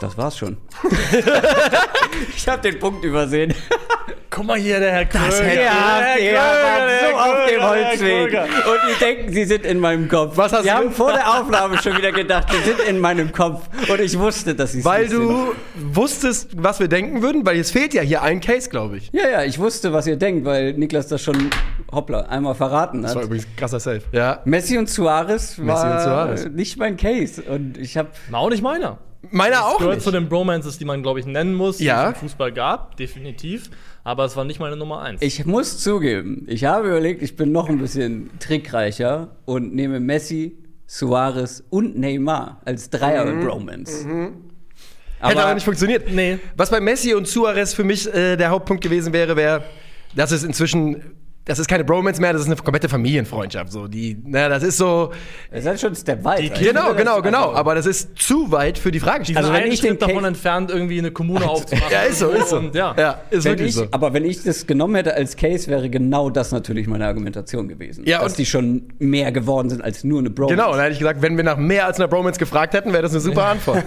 Das 0.00 0.16
war's 0.18 0.36
schon. 0.36 0.56
ich 2.36 2.48
habe 2.48 2.62
den 2.62 2.78
Punkt 2.78 3.04
übersehen. 3.04 3.54
Guck 4.30 4.46
mal 4.46 4.58
hier, 4.58 4.80
der 4.80 4.90
Herr 4.90 5.04
Kröger. 5.04 5.44
hätte- 5.44 5.60
Ja, 5.62 6.00
der 6.16 6.32
der 6.32 6.34
war 6.40 6.86
der 6.88 7.10
so 7.10 7.16
auf 7.16 7.46
dem 7.48 7.58
Kröger, 7.60 7.68
Holzweg. 7.68 8.24
Kröger. 8.30 8.42
Und 8.44 8.78
die 8.90 8.98
denken, 9.04 9.32
sie 9.32 9.44
sind 9.44 9.64
in 9.64 9.78
meinem 9.78 10.08
Kopf. 10.08 10.36
Was 10.36 10.52
hast 10.52 10.64
Sie 10.64 10.68
du- 10.70 10.74
haben 10.74 10.90
vor 10.90 11.12
der 11.12 11.38
Aufnahme 11.40 11.80
schon 11.80 11.96
wieder 11.96 12.10
gedacht, 12.10 12.48
sie 12.50 12.58
sind 12.68 12.80
in 12.80 12.98
meinem 12.98 13.30
Kopf. 13.32 13.68
Und 13.88 14.00
ich 14.00 14.18
wusste, 14.18 14.56
dass 14.56 14.72
sie 14.72 14.80
es 14.80 14.84
Weil 14.84 15.02
nicht 15.02 15.10
sind. 15.12 15.22
du 15.28 15.54
wusstest, 15.92 16.50
was 16.56 16.80
wir 16.80 16.88
denken 16.88 17.22
würden, 17.22 17.46
weil 17.46 17.60
es 17.60 17.70
fehlt 17.70 17.94
ja 17.94 18.02
hier 18.02 18.22
ein 18.22 18.40
Case, 18.40 18.68
glaube 18.68 18.96
ich. 18.96 19.10
Ja, 19.12 19.28
ja, 19.28 19.44
ich 19.44 19.58
wusste, 19.60 19.92
was 19.92 20.06
ihr 20.08 20.16
denkt, 20.16 20.44
weil 20.44 20.72
Niklas 20.72 21.06
das 21.06 21.22
schon, 21.22 21.50
hoppla, 21.92 22.22
einmal 22.22 22.56
verraten 22.56 23.06
hat. 23.08 23.14
übrigens 23.14 23.46
ein 23.46 23.56
krasser 23.56 23.78
Safe. 23.78 24.02
Ja. 24.10 24.40
Messi 24.44 24.76
und 24.78 24.90
Suarez 24.90 25.58
war 25.60 25.94
und 25.94 26.00
Suarez. 26.02 26.46
nicht 26.46 26.76
mein 26.76 26.96
Case. 26.96 27.40
Und 27.42 27.78
ich 27.78 27.96
habe 27.96 28.08
War 28.30 28.40
auch 28.40 28.50
nicht 28.50 28.62
meiner. 28.64 28.98
Meiner 29.30 29.66
auch 29.66 29.78
Gehört 29.78 29.96
nicht. 29.96 30.04
zu 30.04 30.10
den 30.10 30.28
Bromances, 30.28 30.78
die 30.78 30.84
man, 30.84 31.02
glaube 31.02 31.20
ich, 31.20 31.26
nennen 31.26 31.54
muss, 31.54 31.80
Ja. 31.80 32.04
die 32.10 32.16
es 32.16 32.22
im 32.22 32.28
Fußball 32.28 32.52
gab, 32.52 32.96
definitiv. 32.96 33.70
Aber 34.04 34.24
es 34.24 34.36
war 34.36 34.44
nicht 34.44 34.60
meine 34.60 34.76
Nummer 34.76 35.00
eins. 35.02 35.22
Ich 35.22 35.46
muss 35.46 35.78
zugeben, 35.78 36.44
ich 36.48 36.64
habe 36.64 36.88
überlegt, 36.88 37.22
ich 37.22 37.36
bin 37.36 37.52
noch 37.52 37.68
ein 37.68 37.78
bisschen 37.78 38.30
trickreicher 38.38 39.36
und 39.46 39.74
nehme 39.74 39.98
Messi, 40.00 40.56
Suarez 40.86 41.62
und 41.70 41.98
Neymar 41.98 42.60
als 42.66 42.90
Dreier-Bromance. 42.90 44.06
Hätte 45.20 45.42
aber 45.42 45.54
nicht 45.54 45.64
funktioniert. 45.64 46.10
Nee. 46.12 46.38
Was 46.56 46.70
bei 46.70 46.80
Messi 46.80 47.14
und 47.14 47.26
Suarez 47.26 47.72
für 47.72 47.84
mich 47.84 48.12
äh, 48.12 48.36
der 48.36 48.50
Hauptpunkt 48.50 48.82
gewesen 48.82 49.12
wäre, 49.14 49.36
wäre, 49.36 49.64
dass 50.14 50.30
es 50.32 50.44
inzwischen, 50.44 51.02
das 51.46 51.58
ist 51.58 51.68
keine 51.68 51.84
Bromance 51.84 52.20
mehr, 52.20 52.32
das 52.32 52.40
ist 52.42 52.46
eine 52.48 52.56
komplette 52.56 52.88
Familienfreundschaft. 52.88 53.70
So, 53.70 53.86
die, 53.86 54.16
na, 54.24 54.48
das 54.48 54.62
ist 54.62 54.78
so, 54.78 55.12
Das 55.50 55.60
ist 55.60 55.66
halt 55.66 55.80
schon 55.80 55.92
ein 55.92 55.96
Step 55.96 56.24
weiter. 56.24 56.40
Die 56.42 56.46
Ich 56.62 56.68
genau, 56.68 56.94
genau, 56.94 57.20
genau. 57.20 57.48
also- 57.48 57.54
Aber 57.56 57.74
das 57.74 57.84
ist 57.84 58.16
zu 58.18 58.50
weit 58.50 58.78
für 58.78 58.90
die 58.90 58.98
sind 59.00 59.36
Also 59.36 59.52
wenn 59.52 59.70
ich 59.70 59.80
den 59.80 59.98
davon 59.98 60.16
Case- 60.16 60.26
entfernt, 60.28 60.70
irgendwie 60.70 60.98
eine 60.98 61.10
Kommune 61.10 61.46
aufzumachen. 61.48 61.92
ja, 61.92 62.02
ist 62.02 62.20
so, 62.20 62.30
ist 62.30 62.48
so. 62.48 62.56
Und, 62.58 62.74
ja. 62.74 62.94
ja 62.98 63.20
ist 63.30 63.44
Wenn 63.44 63.52
wirklich 63.52 63.68
ich, 63.68 63.74
so. 63.74 63.86
Aber 63.90 64.14
wenn 64.14 64.24
ich 64.24 64.42
das 64.42 64.66
genommen 64.66 64.94
hätte 64.94 65.14
als 65.14 65.36
Case, 65.36 65.68
wäre 65.70 65.90
genau 65.90 66.30
das 66.30 66.50
natürlich 66.50 66.86
meine 66.86 67.06
Argumentation 67.06 67.68
gewesen. 67.68 68.04
Ja, 68.06 68.22
dass 68.22 68.32
und- 68.32 68.38
die 68.38 68.46
schon 68.46 68.84
mehr 68.98 69.30
geworden 69.30 69.68
sind 69.68 69.82
als 69.84 70.02
nur 70.02 70.20
eine 70.20 70.30
Bromance. 70.30 70.56
Genau, 70.56 70.68
und 70.70 70.76
dann 70.76 70.82
hätte 70.84 70.92
ich 70.94 70.98
gesagt, 71.00 71.20
wenn 71.20 71.36
wir 71.36 71.44
nach 71.44 71.58
mehr 71.58 71.86
als 71.86 71.98
einer 71.98 72.08
Bromance 72.08 72.38
gefragt 72.38 72.72
hätten, 72.72 72.92
wäre 72.92 73.02
das 73.02 73.12
eine 73.12 73.20
super 73.20 73.44
Antwort. 73.48 73.84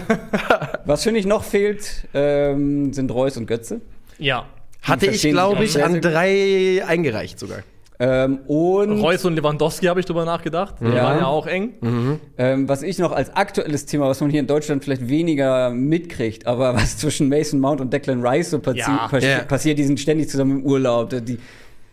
Was 0.84 1.02
finde 1.02 1.18
ich 1.20 1.26
noch 1.26 1.42
fehlt, 1.42 2.06
ähm, 2.14 2.92
sind 2.92 3.10
Reus 3.10 3.36
und 3.36 3.46
Götze. 3.46 3.80
ja. 4.18 4.46
Hatte 4.88 5.06
ich, 5.06 5.22
glaube 5.22 5.64
ich, 5.64 5.72
sehr, 5.72 5.86
an 5.86 6.00
drei 6.00 6.82
eingereicht 6.86 7.38
sogar. 7.38 7.58
Ähm, 8.00 8.38
und 8.46 9.00
Reus 9.00 9.24
und 9.24 9.34
Lewandowski 9.34 9.86
habe 9.86 9.98
ich 9.98 10.06
drüber 10.06 10.24
nachgedacht. 10.24 10.76
Die 10.80 10.84
Ja. 10.84 11.02
waren 11.02 11.18
ja 11.18 11.26
auch 11.26 11.48
eng. 11.48 12.20
ähm, 12.38 12.68
was 12.68 12.82
ich 12.84 12.98
noch 12.98 13.10
als 13.10 13.34
aktuelles 13.34 13.86
Thema, 13.86 14.06
was 14.08 14.20
man 14.20 14.30
hier 14.30 14.38
in 14.38 14.46
Deutschland 14.46 14.84
vielleicht 14.84 15.08
weniger 15.08 15.70
mitkriegt, 15.70 16.46
aber 16.46 16.74
was 16.74 16.96
zwischen 16.98 17.28
Mason 17.28 17.58
Mount 17.58 17.80
und 17.80 17.92
Declan 17.92 18.24
Rice 18.24 18.50
so 18.50 18.60
passi 18.60 18.78
Ja. 18.78 19.08
passi 19.10 19.26
Ja. 19.26 19.38
passiert, 19.40 19.78
die 19.78 19.84
sind 19.84 19.98
ständig 19.98 20.28
zusammen 20.30 20.60
im 20.60 20.64
Urlaub. 20.64 21.10
Die, 21.10 21.38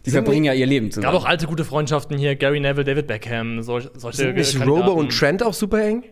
die 0.05 0.11
verbringen 0.11 0.45
ja 0.45 0.53
ihr 0.53 0.67
Leben 0.67 0.87
Gab 0.89 0.93
zusammen. 0.93 1.15
auch 1.17 1.25
alte 1.25 1.47
gute 1.47 1.65
Freundschaften 1.65 2.19
hier, 2.19 2.35
Gary 2.35 2.59
Neville, 2.59 2.83
David 2.85 3.07
Beckham, 3.07 3.63
solch, 3.63 3.89
solche 3.95 4.17
Sind 4.17 4.35
nicht. 4.35 4.67
Robo 4.67 4.91
und 4.91 5.09
Trent 5.11 5.41
auch 5.41 5.55
super 5.55 5.83
eng? 5.83 6.03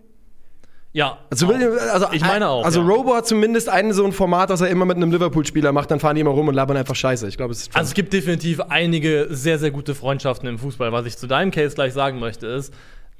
Ja. 0.93 1.17
Also, 1.31 1.47
also 1.47 2.07
ich 2.11 2.21
meine 2.21 2.47
auch. 2.47 2.63
Also 2.63 2.81
ja. 2.81 2.87
Robo 2.87 3.15
hat 3.15 3.27
zumindest 3.27 3.67
ein 3.67 3.91
so 3.93 4.05
ein 4.05 4.11
Format, 4.11 4.51
das 4.51 4.61
er 4.61 4.69
immer 4.69 4.85
mit 4.85 4.95
einem 4.95 5.11
Liverpool-Spieler 5.11 5.71
macht, 5.71 5.89
dann 5.89 5.99
fahren 5.99 6.15
die 6.15 6.21
immer 6.21 6.31
rum 6.31 6.47
und 6.47 6.53
labern 6.53 6.77
einfach 6.77 6.95
Scheiße. 6.95 7.27
Ich 7.27 7.35
glaube, 7.35 7.51
es 7.51 7.63
ist. 7.63 7.75
Also 7.75 7.89
es 7.89 7.93
gibt 7.95 8.13
definitiv 8.13 8.61
einige 8.61 9.27
sehr, 9.31 9.57
sehr 9.57 9.71
gute 9.71 9.95
Freundschaften 9.95 10.47
im 10.47 10.59
Fußball. 10.59 10.91
Was 10.91 11.07
ich 11.07 11.17
zu 11.17 11.27
deinem 11.27 11.49
Case 11.49 11.73
gleich 11.73 11.93
sagen 11.93 12.19
möchte, 12.19 12.45
ist, 12.45 12.73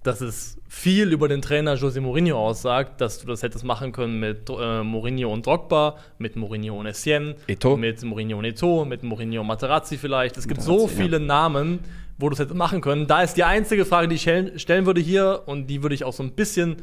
dass 0.03 0.22
es 0.22 0.58
viel 0.68 1.12
über 1.12 1.27
den 1.27 1.42
Trainer 1.42 1.75
José 1.75 2.00
Mourinho 2.00 2.38
aussagt, 2.38 3.01
dass 3.01 3.20
du 3.20 3.27
das 3.27 3.42
hättest 3.42 3.63
machen 3.63 3.92
können 3.92 4.20
mit 4.20 4.50
äh, 4.50 4.84
Mourinho 4.84 5.32
und 5.32 5.46
Drogba, 5.46 5.98
mit 6.20 6.36
Mourinho 6.36 6.77
und 6.80 6.86
Essien, 6.86 7.36
Eto'o. 7.48 7.77
mit 7.77 8.03
Mourinho 8.03 8.38
und 8.38 8.46
Eto'o, 8.46 8.86
mit 8.86 9.01
Mourinho 9.01 9.42
und 9.42 9.48
Materazzi 9.48 9.98
vielleicht. 9.98 10.38
Es 10.38 10.48
gibt 10.48 10.62
so 10.62 10.74
Materazzi, 10.74 10.96
ja. 10.96 11.03
viele 11.03 11.20
Namen, 11.20 11.80
wo 12.18 12.30
du 12.30 12.34
es 12.34 12.39
hättest 12.39 12.56
machen 12.56 12.82
können. 12.82 13.08
Da 13.08 13.24
ist 13.24 13.36
die 13.36 13.46
einzige 13.46 13.86
Frage, 13.86 14.10
die 14.10 14.15
ich 14.15 14.62
stellen 14.62 14.86
würde 14.86 15.01
hier 15.01 15.44
und 15.46 15.68
die 15.68 15.82
würde 15.82 15.96
ich 15.96 16.03
auch 16.03 16.13
so 16.13 16.22
ein 16.22 16.34
bisschen 16.34 16.77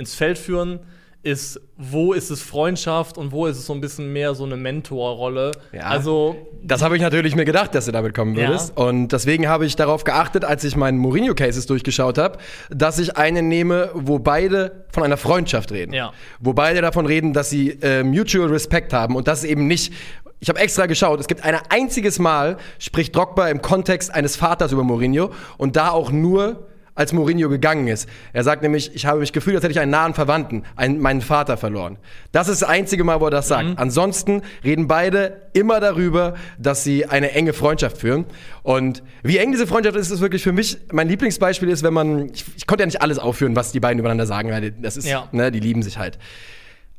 ins 0.00 0.14
Feld 0.14 0.38
führen, 0.38 0.80
ist, 1.22 1.60
wo 1.76 2.14
ist 2.14 2.30
es 2.30 2.40
Freundschaft 2.40 3.18
und 3.18 3.30
wo 3.30 3.46
ist 3.46 3.58
es 3.58 3.66
so 3.66 3.74
ein 3.74 3.82
bisschen 3.82 4.10
mehr 4.10 4.34
so 4.34 4.44
eine 4.44 4.56
Mentorrolle? 4.56 5.52
Ja. 5.70 5.82
Also 5.82 6.34
Das 6.62 6.80
habe 6.80 6.96
ich 6.96 7.02
natürlich 7.02 7.36
mir 7.36 7.44
gedacht, 7.44 7.74
dass 7.74 7.84
du 7.84 7.92
damit 7.92 8.14
kommen 8.14 8.34
Ja. 8.34 8.48
würdest. 8.48 8.74
Und 8.74 9.08
deswegen 9.08 9.46
habe 9.46 9.66
ich 9.66 9.76
darauf 9.76 10.04
geachtet, 10.04 10.46
als 10.46 10.64
ich 10.64 10.76
meinen 10.76 10.96
Mourinho-Cases 10.96 11.66
durchgeschaut 11.66 12.16
habe, 12.16 12.38
dass 12.70 12.98
ich 12.98 13.18
einen 13.18 13.48
nehme, 13.48 13.90
wo 13.92 14.18
beide 14.18 14.86
von 14.92 15.02
einer 15.02 15.18
Freundschaft 15.18 15.72
reden. 15.72 15.92
Ja. 15.92 16.12
Wo 16.38 16.54
beide 16.54 16.80
davon 16.80 17.04
reden, 17.04 17.34
dass 17.34 17.50
sie 17.50 17.68
äh, 17.82 18.02
mutual 18.02 18.48
Respect 18.48 18.94
haben 18.94 19.14
und 19.14 19.28
das 19.28 19.44
eben 19.44 19.66
nicht. 19.66 19.92
Ich 20.42 20.48
habe 20.48 20.58
extra 20.60 20.86
geschaut, 20.86 21.20
es 21.20 21.26
gibt 21.28 21.44
ein 21.44 21.54
einziges 21.68 22.18
Mal, 22.18 22.56
spricht 22.78 23.14
Drogba 23.14 23.48
im 23.48 23.60
Kontext 23.60 24.10
eines 24.14 24.36
Vaters 24.36 24.72
über 24.72 24.84
Mourinho 24.84 25.32
und 25.58 25.76
da 25.76 25.90
auch 25.90 26.10
nur 26.10 26.66
als 27.00 27.14
Mourinho 27.14 27.48
gegangen 27.48 27.88
ist. 27.88 28.06
Er 28.34 28.44
sagt 28.44 28.60
nämlich, 28.62 28.94
ich 28.94 29.06
habe 29.06 29.20
mich 29.20 29.32
gefühlt, 29.32 29.56
als 29.56 29.64
hätte 29.64 29.72
ich 29.72 29.80
einen 29.80 29.90
nahen 29.90 30.12
Verwandten, 30.12 30.64
einen, 30.76 31.00
meinen 31.00 31.22
Vater 31.22 31.56
verloren. 31.56 31.96
Das 32.30 32.46
ist 32.46 32.60
das 32.60 32.68
einzige 32.68 33.04
Mal, 33.04 33.20
wo 33.22 33.24
er 33.24 33.30
das 33.30 33.48
sagt. 33.48 33.78
Ansonsten 33.78 34.42
reden 34.62 34.86
beide 34.86 35.40
immer 35.54 35.80
darüber, 35.80 36.34
dass 36.58 36.84
sie 36.84 37.06
eine 37.06 37.32
enge 37.32 37.54
Freundschaft 37.54 37.96
führen. 37.96 38.26
Und 38.62 39.02
wie 39.22 39.38
eng 39.38 39.50
diese 39.50 39.66
Freundschaft 39.66 39.96
ist, 39.96 40.10
ist 40.10 40.20
wirklich 40.20 40.42
für 40.42 40.52
mich, 40.52 40.76
mein 40.92 41.08
Lieblingsbeispiel 41.08 41.70
ist, 41.70 41.82
wenn 41.82 41.94
man, 41.94 42.28
ich, 42.34 42.44
ich 42.54 42.66
konnte 42.66 42.82
ja 42.82 42.86
nicht 42.86 43.00
alles 43.00 43.18
aufführen, 43.18 43.56
was 43.56 43.72
die 43.72 43.80
beiden 43.80 43.98
übereinander 43.98 44.26
sagen, 44.26 44.50
weil 44.50 44.70
das 44.70 44.98
ist, 44.98 45.06
Ja. 45.08 45.26
ne, 45.32 45.50
die 45.50 45.60
lieben 45.60 45.82
sich 45.82 45.96
halt. 45.96 46.18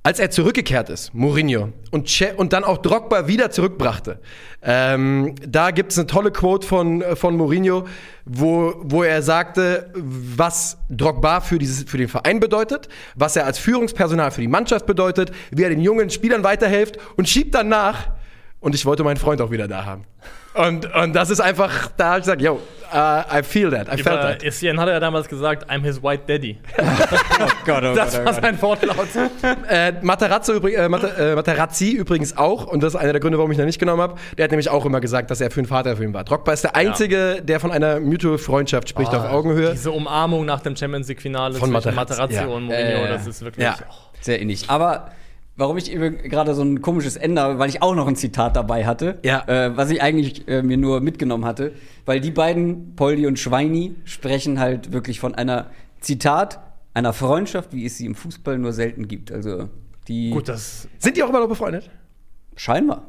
Als 0.03 0.19
er 0.19 0.31
zurückgekehrt 0.31 0.89
ist, 0.89 1.13
Mourinho, 1.13 1.73
und, 1.91 2.07
che 2.07 2.33
und 2.35 2.53
dann 2.53 2.63
auch 2.63 2.79
Drogba 2.79 3.27
wieder 3.27 3.51
zurückbrachte, 3.51 4.19
ähm, 4.63 5.35
da 5.47 5.69
gibt 5.69 5.91
es 5.91 5.99
eine 5.99 6.07
tolle 6.07 6.31
Quote 6.31 6.65
von, 6.65 7.01
äh, 7.03 7.15
von 7.15 7.37
Mourinho, 7.37 7.85
wo, 8.25 8.73
wo 8.81 9.03
er 9.03 9.21
sagte, 9.21 9.91
was 9.93 10.77
Drogba 10.89 11.41
für, 11.41 11.59
dieses, 11.59 11.83
für 11.83 11.97
den 11.97 12.07
Verein 12.07 12.39
bedeutet, 12.39 12.89
was 13.15 13.35
er 13.35 13.45
als 13.45 13.59
Führungspersonal 13.59 14.31
für 14.31 14.41
die 14.41 14.47
Mannschaft 14.47 14.87
bedeutet, 14.87 15.31
wie 15.51 15.63
er 15.63 15.69
den 15.69 15.81
jungen 15.81 16.09
Spielern 16.09 16.43
weiterhilft 16.43 16.97
und 17.15 17.29
schiebt 17.29 17.53
dann 17.53 17.69
nach, 17.69 18.09
und 18.59 18.75
ich 18.75 18.85
wollte 18.85 19.03
meinen 19.03 19.17
Freund 19.17 19.41
auch 19.41 19.51
wieder 19.51 19.67
da 19.67 19.85
haben. 19.85 20.05
Und, 20.53 20.93
und 20.93 21.13
das 21.15 21.29
ist 21.29 21.39
einfach, 21.39 21.89
da 21.95 22.07
habe 22.09 22.19
ich 22.19 22.23
gesagt, 22.25 22.41
yo, 22.41 22.55
uh, 22.93 23.39
I 23.39 23.41
feel 23.41 23.71
that, 23.71 23.87
I 23.87 23.91
felt 23.91 23.99
Über 24.01 24.21
that. 24.33 24.43
Essien 24.43 24.77
hat 24.79 24.87
er 24.89 24.95
ja 24.95 24.99
damals 24.99 25.29
gesagt, 25.29 25.69
I'm 25.71 25.81
his 25.81 26.03
white 26.03 26.23
daddy. 26.27 26.59
Oh 27.41 27.47
Gott, 27.65 27.83
oh 27.83 27.95
Das 27.95 28.11
Gott, 28.13 28.21
oh 28.21 28.25
war 28.25 28.33
Gott. 28.33 28.41
sein 28.43 28.61
Wortlaut. 28.61 29.07
Äh, 29.69 29.93
Materazzo 30.01 30.53
übrig, 30.53 30.77
äh, 30.77 30.85
äh, 30.85 31.35
Materazzi 31.35 31.91
übrigens 31.91 32.37
auch, 32.37 32.67
und 32.67 32.83
das 32.83 32.93
ist 32.93 32.99
einer 32.99 33.13
der 33.13 33.21
Gründe, 33.21 33.37
warum 33.37 33.51
ich 33.51 33.57
ihn 33.57 33.65
nicht 33.65 33.79
genommen 33.79 34.01
habe. 34.01 34.15
Der 34.37 34.43
hat 34.43 34.51
nämlich 34.51 34.69
auch 34.69 34.85
immer 34.85 34.99
gesagt, 34.99 35.31
dass 35.31 35.39
er 35.41 35.49
für 35.51 35.61
einen 35.61 35.67
Vater 35.67 35.95
für 35.95 36.03
ihn 36.03 36.13
war. 36.13 36.23
Drogba 36.25 36.51
ist 36.53 36.63
der 36.65 36.75
Einzige, 36.75 37.41
der 37.41 37.59
von 37.59 37.71
einer 37.71 37.99
Mutual-Freundschaft 37.99 38.89
spricht 38.89 39.13
auf 39.15 39.23
Augenhöhe. 39.25 39.71
Diese 39.71 39.91
Umarmung 39.91 40.45
nach 40.45 40.59
dem 40.61 40.75
Champions 40.75 41.07
League-Finale 41.07 41.53
Von 41.55 41.69
zwischen 41.71 41.95
Materazzi, 41.95 42.19
Materazzi 42.19 42.35
ja. 42.35 42.45
und 42.55 42.65
Mourinho, 42.65 43.05
Äh, 43.05 43.07
das 43.09 43.25
ist 43.25 43.41
wirklich. 43.41 43.63
ja. 43.65 43.75
oh. 43.89 43.93
Sehr 44.19 44.39
ähnlich. 44.41 44.69
Aber 44.69 45.11
warum 45.61 45.77
ich 45.77 45.91
eben 45.91 46.17
gerade 46.17 46.53
so 46.53 46.61
ein 46.63 46.81
komisches 46.81 47.15
Ende 47.15 47.41
habe, 47.41 47.57
weil 47.59 47.69
ich 47.69 47.81
auch 47.81 47.95
noch 47.95 48.07
ein 48.07 48.15
Zitat 48.17 48.55
dabei 48.57 48.85
hatte, 48.85 49.19
Ja. 49.23 49.47
äh, 49.47 49.77
was 49.77 49.89
ich 49.91 50.01
eigentlich 50.01 50.47
äh, 50.49 50.61
mir 50.61 50.75
nur 50.77 50.99
mitgenommen 50.99 51.45
hatte, 51.45 51.71
weil 52.05 52.19
die 52.19 52.31
beiden, 52.31 52.95
Poldi 52.95 53.25
und 53.27 53.39
Schweini, 53.39 53.95
sprechen 54.03 54.59
halt 54.59 54.91
wirklich 54.91 55.19
von 55.19 55.33
einer, 55.35 55.67
Zitat, 56.01 56.59
einer 56.93 57.13
Freundschaft, 57.13 57.73
wie 57.73 57.85
es 57.85 57.97
sie 57.97 58.05
im 58.05 58.15
Fußball 58.15 58.57
nur 58.57 58.73
selten 58.73 59.07
gibt. 59.07 59.31
Also 59.31 59.69
die 60.09 60.31
Gut, 60.31 60.49
das. 60.49 60.87
Sind 60.99 61.15
die 61.15 61.23
auch 61.23 61.29
immer 61.29 61.39
noch 61.39 61.47
befreundet? 61.47 61.89
scheinbar. 62.57 63.03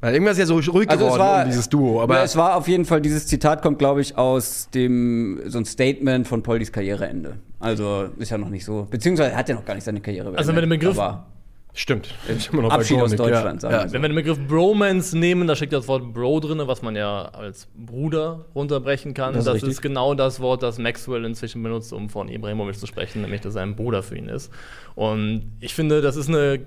Weil 0.00 0.14
irgendwas 0.14 0.38
ist 0.38 0.38
ja 0.40 0.46
so 0.46 0.54
ruhig 0.72 0.90
Also 0.90 1.06
es 1.06 1.12
geworden 1.12 1.18
war 1.20 1.42
um 1.44 1.48
dieses 1.50 1.68
Duo. 1.68 2.02
aber 2.02 2.14
Aber 2.16 2.24
es 2.24 2.36
war 2.36 2.56
auf 2.56 2.66
jeden 2.66 2.84
Fall 2.84 3.00
dieses 3.00 3.26
Zitat 3.28 3.62
kommt 3.62 3.78
glaube 3.78 4.00
ich 4.00 4.18
aus 4.18 4.68
dem 4.74 5.40
so 5.46 5.58
ein 5.58 5.64
Statement 5.66 6.26
von 6.26 6.42
Poldis 6.42 6.72
Karriereende. 6.72 7.36
Also 7.60 8.08
ist 8.18 8.30
ja 8.30 8.38
noch 8.38 8.48
nicht 8.48 8.64
so, 8.64 8.88
beziehungsweise 8.90 9.30
er 9.32 9.36
hat 9.36 9.48
ja 9.48 9.54
noch 9.54 9.64
gar 9.64 9.74
nicht 9.74 9.84
seine 9.84 10.00
Karriere 10.00 10.24
beendet. 10.24 10.38
Also 10.40 10.52
mit 10.52 10.62
dem 10.64 10.70
Begriff- 10.70 10.98
aber 10.98 11.26
stimmt. 11.74 12.14
Ich 12.28 12.52
immer 12.52 12.62
noch 12.62 12.68
bei 12.70 12.76
Abschied 12.76 13.00
aus 13.00 13.14
Deutschland, 13.14 13.62
ja. 13.62 13.70
sagen 13.70 13.74
wir 13.74 13.80
Ja. 13.80 13.88
so. 13.88 13.94
Wenn 13.94 14.02
wir 14.02 14.08
den 14.08 14.14
Begriff 14.16 14.38
Bromance 14.46 15.16
nehmen, 15.16 15.46
da 15.48 15.56
steckt 15.56 15.72
das 15.72 15.88
Wort 15.88 16.12
Bro 16.12 16.40
drin, 16.40 16.60
was 16.66 16.82
man 16.82 16.96
ja 16.96 17.26
als 17.26 17.68
Bruder 17.74 18.44
runterbrechen 18.54 19.14
kann. 19.14 19.34
Das 19.34 19.44
Das, 19.44 19.56
ist 19.56 19.62
ist, 19.64 19.82
genau 19.82 20.14
das 20.14 20.40
Wort, 20.40 20.62
das 20.62 20.78
Maxwell 20.78 21.24
inzwischen 21.24 21.62
benutzt, 21.62 21.92
um 21.92 22.08
von 22.10 22.28
Ibrahimovic 22.28 22.78
zu 22.78 22.86
sprechen, 22.86 23.22
nämlich 23.22 23.40
dass 23.40 23.54
er 23.54 23.62
ein 23.62 23.76
Bruder 23.76 24.02
für 24.02 24.16
ihn 24.16 24.28
ist. 24.28 24.52
Und 24.94 25.52
ich 25.60 25.74
finde, 25.74 26.00
das 26.00 26.16
ist 26.16 26.28
eine. 26.28 26.60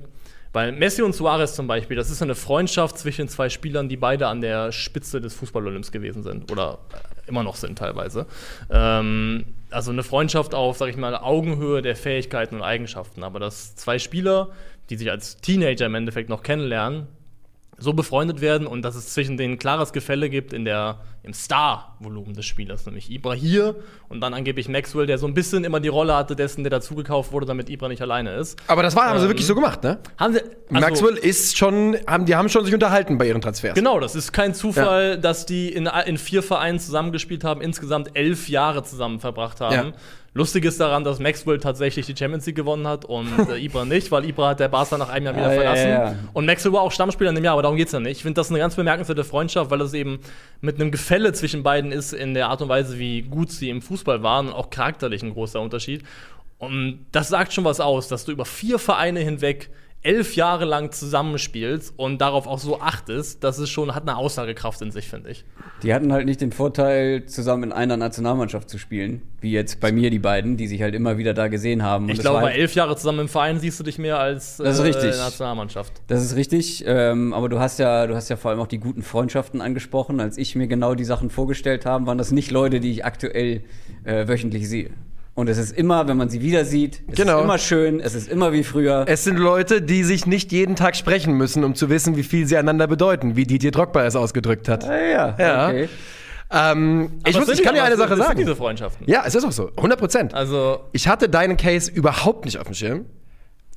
Weil 0.54 0.72
Messi 0.72 1.02
und 1.02 1.14
Suarez 1.14 1.54
zum 1.54 1.68
Beispiel, 1.68 1.98
das 1.98 2.10
ist 2.10 2.22
eine 2.22 2.34
Freundschaft 2.34 2.98
zwischen 2.98 3.28
zwei 3.28 3.50
Spielern, 3.50 3.90
die 3.90 3.98
beide 3.98 4.28
an 4.28 4.40
der 4.40 4.72
Spitze 4.72 5.20
des 5.20 5.34
Fußball-Olymps 5.34 5.92
gewesen 5.92 6.24
sind. 6.24 6.50
Oder 6.50 6.78
äh, 6.94 7.28
immer 7.30 7.44
noch 7.44 7.58
sind 7.58 7.78
teilweise. 7.78 8.26
Ähm, 8.72 9.44
also 9.70 9.92
eine 9.92 10.04
Freundschaft 10.04 10.56
auf, 10.56 10.78
sag 10.78 10.88
ich 10.88 10.96
mal, 10.96 11.14
Augenhöhe 11.18 11.82
der 11.82 11.98
Fähigkeiten 11.98 12.56
und 12.56 12.62
Eigenschaften. 12.62 13.24
Aber 13.26 13.40
dass 13.42 13.76
zwei 13.76 14.00
Spieler, 14.00 14.48
die 14.90 14.98
sich 14.98 15.10
als 15.12 15.38
Teenager 15.38 15.86
im 15.86 15.96
Endeffekt 15.96 16.30
noch 16.30 16.44
kennenlernen, 16.44 17.08
so 17.78 17.92
befreundet 17.92 18.40
werden 18.40 18.68
und 18.68 18.84
dass 18.84 18.96
es 18.96 19.14
zwischen 19.14 19.36
denen 19.36 19.56
ein 19.56 19.60
klares 19.60 19.92
Gefälle 19.92 20.30
gibt 20.30 20.54
in 20.54 20.64
der, 20.64 21.00
im 21.24 21.34
Star-Volumen 21.34 22.34
des 22.34 22.46
Spielers, 22.46 22.86
nämlich 22.86 23.10
Ibra 23.12 23.34
hier 23.34 23.76
und 24.08 24.22
dann 24.22 24.34
angeblich 24.34 24.70
Maxwell, 24.70 25.08
der 25.08 25.18
so 25.18 25.28
ein 25.28 25.34
bisschen 25.34 25.66
immer 25.66 25.82
die 25.82 25.90
Rolle 25.90 26.16
hatte 26.16 26.38
dessen, 26.38 26.64
der 26.64 26.70
dazugekauft 26.70 27.34
wurde, 27.34 27.46
damit 27.46 27.70
Ibra 27.70 27.90
nicht 27.90 28.02
alleine 28.02 28.34
ist. 28.36 28.58
Aber 28.68 28.82
das 28.82 28.96
war, 28.96 29.08
haben 29.10 29.18
sie 29.20 29.26
Ähm, 29.26 29.30
wirklich 29.32 29.46
so 29.46 29.56
gemacht, 29.56 29.84
ne? 29.84 29.98
Haben 30.18 30.36
sie, 30.36 30.40
also- 30.42 30.54
Maxwell 30.70 31.18
ist 31.18 31.58
schon, 31.58 31.98
haben, 32.08 32.26
die 32.26 32.36
haben 32.36 32.48
schon 32.48 32.64
sich 32.64 32.74
unterhalten 32.74 33.18
bei 33.18 33.28
ihren 33.28 33.42
Transfers. 33.42 33.74
Genau, 33.74 34.00
das 34.00 34.16
ist 34.16 34.32
kein 34.32 34.54
Zufall, 34.54 35.18
dass 35.18 35.46
die 35.46 35.68
in, 35.74 35.90
in 36.06 36.18
vier 36.18 36.44
Vereinen 36.44 36.80
zusammengespielt 36.80 37.44
haben, 37.44 37.60
insgesamt 37.60 38.12
elf 38.16 38.48
Jahre 38.48 38.84
zusammen 38.84 39.20
verbracht 39.20 39.60
haben. 39.60 39.88
Ja. 39.90 39.94
Lustig 40.38 40.66
ist 40.66 40.82
daran, 40.82 41.06
dass 41.06 41.20
Maxwell 41.20 41.60
tatsächlich 41.60 42.06
die 42.08 42.16
Champions 42.16 42.46
League 42.46 42.58
gewonnen 42.58 42.86
hat 42.88 43.06
und 43.06 43.28
äh, 43.50 43.58
Ibra 43.66 43.86
nicht, 43.86 44.12
weil 44.12 44.26
Ibra 44.26 44.50
hat 44.50 44.60
der 44.60 44.68
Barca 44.68 44.98
nach 44.98 45.08
einem 45.10 45.28
Jahr 45.28 45.36
wieder 45.36 45.48
Ah, 45.48 45.54
verlassen. 45.54 45.88
ja, 45.90 46.06
ja. 46.12 46.16
Und 46.34 46.46
Maxwell 46.46 46.74
war 46.74 46.82
auch 46.82 46.92
Stammspieler 46.92 47.30
in 47.30 47.36
dem 47.36 47.44
Jahr, 47.46 47.54
aber 47.54 47.62
darum 47.62 47.78
geht's 47.78 47.94
ja 47.94 48.02
nicht. 48.02 48.18
Ich 48.18 48.22
finde 48.24 48.36
das 48.42 48.50
eine 48.50 48.60
ganz 48.60 48.76
bemerkenswerte 48.76 49.24
Freundschaft, 49.24 49.72
weil 49.72 49.80
es 49.80 49.94
eben 49.94 50.20
mit 50.60 50.76
einem 50.80 50.92
Gefälle 50.92 51.32
zwischen 51.32 51.64
beiden 51.64 51.94
ist 51.94 52.12
in 52.12 52.34
der 52.34 52.50
Art 52.50 52.62
und 52.62 52.68
Weise, 52.68 53.00
wie 53.00 53.22
gut 53.22 53.50
sie 53.50 53.70
im 53.70 53.82
Fußball 53.82 54.24
waren 54.24 54.48
und 54.48 54.54
auch 54.54 54.70
charakterlich 54.70 55.24
ein 55.24 55.32
großer 55.32 55.62
Unterschied. 55.62 56.04
Und 56.58 57.06
das 57.14 57.30
sagt 57.30 57.54
schon 57.54 57.64
was 57.64 57.80
aus, 57.80 58.10
dass 58.10 58.26
du 58.26 58.34
über 58.34 58.44
vier 58.46 58.78
Vereine 58.78 59.22
hinweg 59.22 59.70
elf 60.06 60.36
Jahre 60.36 60.66
lang 60.66 60.92
zusammenspielst 60.92 61.94
und 61.98 62.22
darauf 62.22 62.48
auch 62.48 62.60
so 62.60 62.80
achtest, 62.80 63.44
das 63.44 63.60
ist 63.60 63.70
schon, 63.70 63.94
hat 63.96 64.04
eine 64.04 64.16
Aussagekraft 64.18 64.82
in 64.82 64.92
sich, 64.92 65.08
finde 65.08 65.32
ich. 65.32 65.44
Die 65.84 65.94
hatten 65.94 66.14
halt 66.14 66.26
nicht 66.26 66.42
den 66.42 66.52
Vorteil, 66.52 67.26
zusammen 67.26 67.64
in 67.64 67.72
einer 67.74 67.98
Nationalmannschaft 67.98 68.70
zu 68.70 68.78
spielen, 68.78 69.22
wie 69.42 69.52
jetzt 69.52 69.80
bei 69.80 69.92
mir 69.92 70.10
die 70.12 70.20
beiden, 70.20 70.58
die 70.58 70.68
sich 70.68 70.82
halt 70.82 70.96
immer 70.96 71.18
wieder 71.18 71.34
da 71.34 71.48
gesehen 71.48 71.84
haben. 71.84 72.06
Und 72.06 72.12
Ich 72.12 72.20
glaube, 72.20 72.40
bei 72.42 72.48
halt- 72.52 72.58
elf 72.60 72.76
Jahre 72.76 72.96
zusammen 72.96 73.22
im 73.22 73.28
Verein 73.28 73.60
siehst 73.60 73.80
du 73.80 73.84
dich 73.84 73.98
mehr 73.98 74.20
als 74.20 74.58
Das 74.58 74.78
ist 74.80 74.86
richtig. 74.86 75.18
Nationalmannschaft. 75.18 75.94
Das 76.08 76.24
ist 76.24 76.36
richtig, 76.36 76.84
ähm, 76.88 77.34
aber 77.34 77.50
du 77.50 77.60
hast 77.60 77.80
ja, 77.80 78.08
du 78.08 78.16
hast 78.16 78.30
ja 78.30 78.38
vor 78.38 78.52
allem 78.52 78.60
auch 78.60 78.68
die 78.68 78.80
guten 78.80 79.02
Freundschaften 79.02 79.60
angesprochen. 79.62 80.20
Als 80.20 80.38
ich 80.38 80.56
mir 80.56 80.68
genau 80.68 80.96
die 80.96 81.04
Sachen 81.06 81.30
vorgestellt 81.30 81.86
habe, 81.86 82.06
waren 82.06 82.18
das 82.18 82.32
nicht 82.32 82.52
Leute, 82.52 82.80
die 82.80 82.92
ich 82.92 83.04
aktuell 83.06 83.64
äh, 84.04 84.28
wöchentlich 84.28 84.70
sehe. 84.70 84.92
Und 85.36 85.50
es 85.50 85.58
ist 85.58 85.78
immer, 85.78 86.08
wenn 86.08 86.16
man 86.16 86.30
sie 86.30 86.42
wieder 86.42 86.64
sieht, 86.64 87.02
es 87.10 87.16
Genau. 87.18 87.40
ist 87.40 87.44
immer 87.44 87.58
schön, 87.58 88.00
es 88.00 88.16
ist 88.16 88.30
immer 88.30 88.54
wie 88.54 88.64
früher. 88.64 89.04
Es 89.08 89.26
sind 89.26 89.38
Leute, 89.38 89.82
die 89.82 90.04
sich 90.06 90.26
nicht 90.26 90.52
jeden 90.54 90.76
Tag 90.78 90.96
sprechen 90.96 91.34
müssen, 91.34 91.64
um 91.66 91.76
zu 91.76 91.90
wissen, 91.90 92.16
wie 92.16 92.24
viel 92.24 92.48
sie 92.48 92.56
einander 92.56 92.88
bedeuten, 92.88 93.36
wie 93.36 93.44
Didier 93.44 93.72
Drogba 93.72 94.06
es 94.06 94.16
ausgedrückt 94.16 94.70
hat. 94.70 94.86
Ah, 94.90 94.96
ja, 94.98 95.36
Ja. 95.38 95.68
okay. 95.68 95.90
Ähm, 96.52 97.12
ich, 97.28 97.38
muss, 97.38 97.50
ich 97.50 97.64
kann 97.64 97.74
dir 97.76 97.84
eine 97.84 97.98
Sache 97.98 98.16
sagen. 98.16 98.38
diese 98.38 98.56
Freundschaften. 98.56 99.06
Ja, 99.10 99.24
es 99.26 99.36
ist 99.36 99.44
auch 99.44 99.52
so. 99.52 99.72
100 99.76 100.00
Prozent. 100.00 100.34
Also, 100.34 100.80
Ich 100.94 101.08
hatte 101.08 101.28
deinen 101.28 101.58
Case 101.58 101.92
überhaupt 101.92 102.46
nicht 102.46 102.58
auf 102.60 102.66
dem 102.68 102.74
Schirm. 102.76 103.06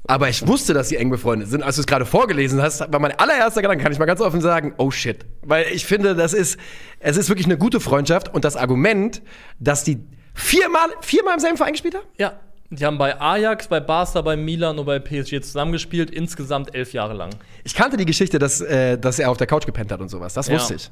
Aber 0.07 0.29
ich 0.29 0.47
wusste, 0.47 0.75
dass 0.75 0.89
sie 0.89 0.97
eng 0.97 1.11
befreundet 1.11 1.49
sind. 1.49 1.63
Als 1.63 1.75
du 1.77 1.81
es 1.81 1.87
gerade 1.87 2.05
vorgelesen 2.07 2.63
hast, 2.63 2.81
war 2.93 3.01
mein 3.01 3.19
allererster 3.19 3.63
Gedanke, 3.63 3.83
kann 3.83 3.93
ich 3.93 3.99
mal 3.99 4.05
ganz 4.07 4.21
offen 4.21 4.41
sagen, 4.41 4.75
oh 4.79 4.91
shit. 4.91 5.27
Weil 5.43 5.67
ich 5.73 5.87
finde, 5.87 6.15
das 6.15 6.35
ist, 6.35 6.59
es 7.01 7.17
ist 7.17 7.29
wirklich 7.29 7.47
eine 7.47 7.59
gute 7.59 7.81
Freundschaft. 7.81 8.33
Und 8.33 8.45
das 8.45 8.57
Argument, 8.57 9.23
dass 9.59 9.83
die 9.83 9.99
viermal, 10.39 10.89
viermal 11.01 11.35
im 11.35 11.41
selben 11.41 11.57
Verein 11.57 11.73
gespielt 11.73 11.95
haben? 11.95 12.07
ja. 12.17 12.33
Die 12.71 12.85
haben 12.85 12.99
bei 12.99 13.19
Ajax, 13.19 13.67
bei 13.67 13.81
Barca, 13.81 14.21
bei 14.21 14.37
Milan 14.37 14.79
und 14.79 14.85
bei 14.85 14.99
PSG 14.99 15.41
zusammengespielt, 15.41 16.11
insgesamt 16.11 16.75
elf 16.75 16.93
Jahre 16.93 17.15
lang. 17.15 17.31
Ich 17.65 17.75
kannte 17.75 17.97
die 17.97 18.05
Geschichte, 18.05 18.39
dass, 18.39 18.61
äh, 18.61 18.99
dass 18.99 19.19
er 19.19 19.31
auf 19.31 19.39
der 19.39 19.47
Couch 19.47 19.65
gepennt 19.65 19.91
hat 19.91 20.01
und 20.03 20.11
sowas. 20.11 20.35
Das 20.35 20.49
Ja. 20.49 20.55
wusste 20.57 20.75
ich. 20.75 20.91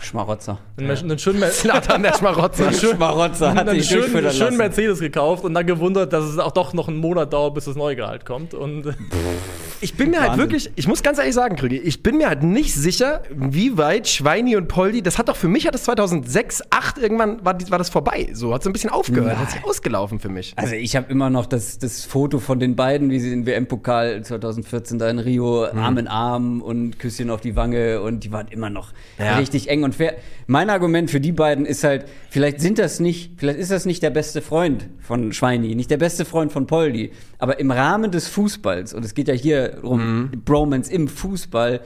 Schmarotzer. 0.00 0.58
Einen, 0.76 0.90
einen 0.90 1.16
schönen, 1.20 1.48
Slatan 1.52 2.02
der 2.04 2.14
Schmarotzer. 2.14 2.72
Schmarotzer 2.72 3.54
hat 3.54 3.68
einen 3.68 3.80
schönen, 3.84 4.00
durchfüttern 4.10 4.32
schönen. 4.32 4.56
Mercedes 4.56 4.98
gekauft 4.98 5.44
und 5.44 5.54
dann 5.54 5.68
gewundert, 5.68 6.12
dass 6.12 6.24
es 6.24 6.36
auch 6.36 6.50
doch 6.50 6.72
noch 6.72 6.88
einen 6.88 6.96
Monat 6.98 7.32
dauert, 7.32 7.54
bis 7.54 7.66
das 7.66 7.76
neue 7.76 7.94
Gehalt 7.94 8.24
kommt. 8.26 8.52
Und 8.52 8.82
Ich 9.80 9.94
bin 9.94 10.10
mir 10.10 10.20
halt 10.20 10.38
wirklich, 10.38 10.70
ich 10.76 10.88
muss 10.88 11.02
ganz 11.02 11.18
ehrlich 11.18 11.34
sagen, 11.34 11.56
Krügi, 11.56 11.76
ich 11.78 12.02
bin 12.02 12.18
mir 12.18 12.28
halt 12.28 12.42
nicht 12.42 12.74
sicher, 12.74 13.22
wie 13.30 13.76
weit 13.76 14.08
Schweini 14.08 14.56
und 14.56 14.68
Poldi, 14.68 15.02
das 15.02 15.18
hat 15.18 15.28
doch 15.28 15.36
für 15.36 15.48
mich, 15.48 15.66
hat 15.66 15.74
das 15.74 15.84
2006, 15.84 16.58
2008 16.58 16.98
irgendwann, 16.98 17.44
war, 17.44 17.58
war 17.70 17.78
das 17.78 17.88
vorbei. 17.88 18.28
So, 18.32 18.52
hat 18.54 18.62
so 18.62 18.70
ein 18.70 18.72
bisschen 18.72 18.90
aufgehört, 18.90 19.36
hat 19.38 19.50
sich 19.50 19.64
ausgelaufen 19.64 20.18
für 20.18 20.28
mich. 20.28 20.52
Also 20.56 20.74
ich 20.74 20.96
habe 20.96 21.10
immer 21.10 21.30
noch 21.30 21.46
das, 21.46 21.78
das 21.78 22.04
Foto 22.04 22.38
von 22.40 22.58
den 22.60 22.74
beiden, 22.76 23.10
wie 23.10 23.20
sie 23.20 23.30
den 23.30 23.46
WM-Pokal 23.46 24.22
2014 24.22 24.98
da 24.98 25.08
in 25.10 25.18
Rio 25.18 25.66
Mhm. 25.72 25.78
Arm 25.78 25.98
in 25.98 26.08
Arm 26.08 26.62
und 26.62 26.98
Küsschen 26.98 27.30
auf 27.30 27.40
die 27.40 27.54
Wange 27.56 28.00
und 28.00 28.24
die 28.24 28.32
waren 28.32 28.48
immer 28.48 28.70
noch 28.70 28.92
Ja. 29.18 29.36
richtig 29.36 29.68
eng 29.68 29.84
und 29.84 29.94
fair. 29.94 30.14
Mein 30.46 30.70
Argument 30.70 31.10
für 31.10 31.20
die 31.20 31.32
beiden 31.32 31.66
ist 31.66 31.84
halt, 31.84 32.06
vielleicht 32.30 32.60
sind 32.60 32.78
das 32.78 33.00
nicht, 33.00 33.32
vielleicht 33.36 33.58
ist 33.58 33.70
das 33.70 33.84
nicht 33.84 34.02
der 34.02 34.10
beste 34.10 34.40
Freund 34.40 34.88
von 35.00 35.32
Schweini, 35.32 35.74
nicht 35.74 35.90
der 35.90 35.98
beste 35.98 36.24
Freund 36.24 36.52
von 36.52 36.66
Poldi, 36.66 37.12
aber 37.38 37.58
im 37.60 37.70
Rahmen 37.70 38.10
des 38.10 38.28
Fußballs, 38.28 38.94
und 38.94 39.04
es 39.04 39.14
geht 39.14 39.28
ja 39.28 39.34
hier 39.34 39.67
um 39.82 40.30
Mhm. 40.30 40.42
Bromance 40.44 40.90
im 40.92 41.08
Fußball, 41.08 41.80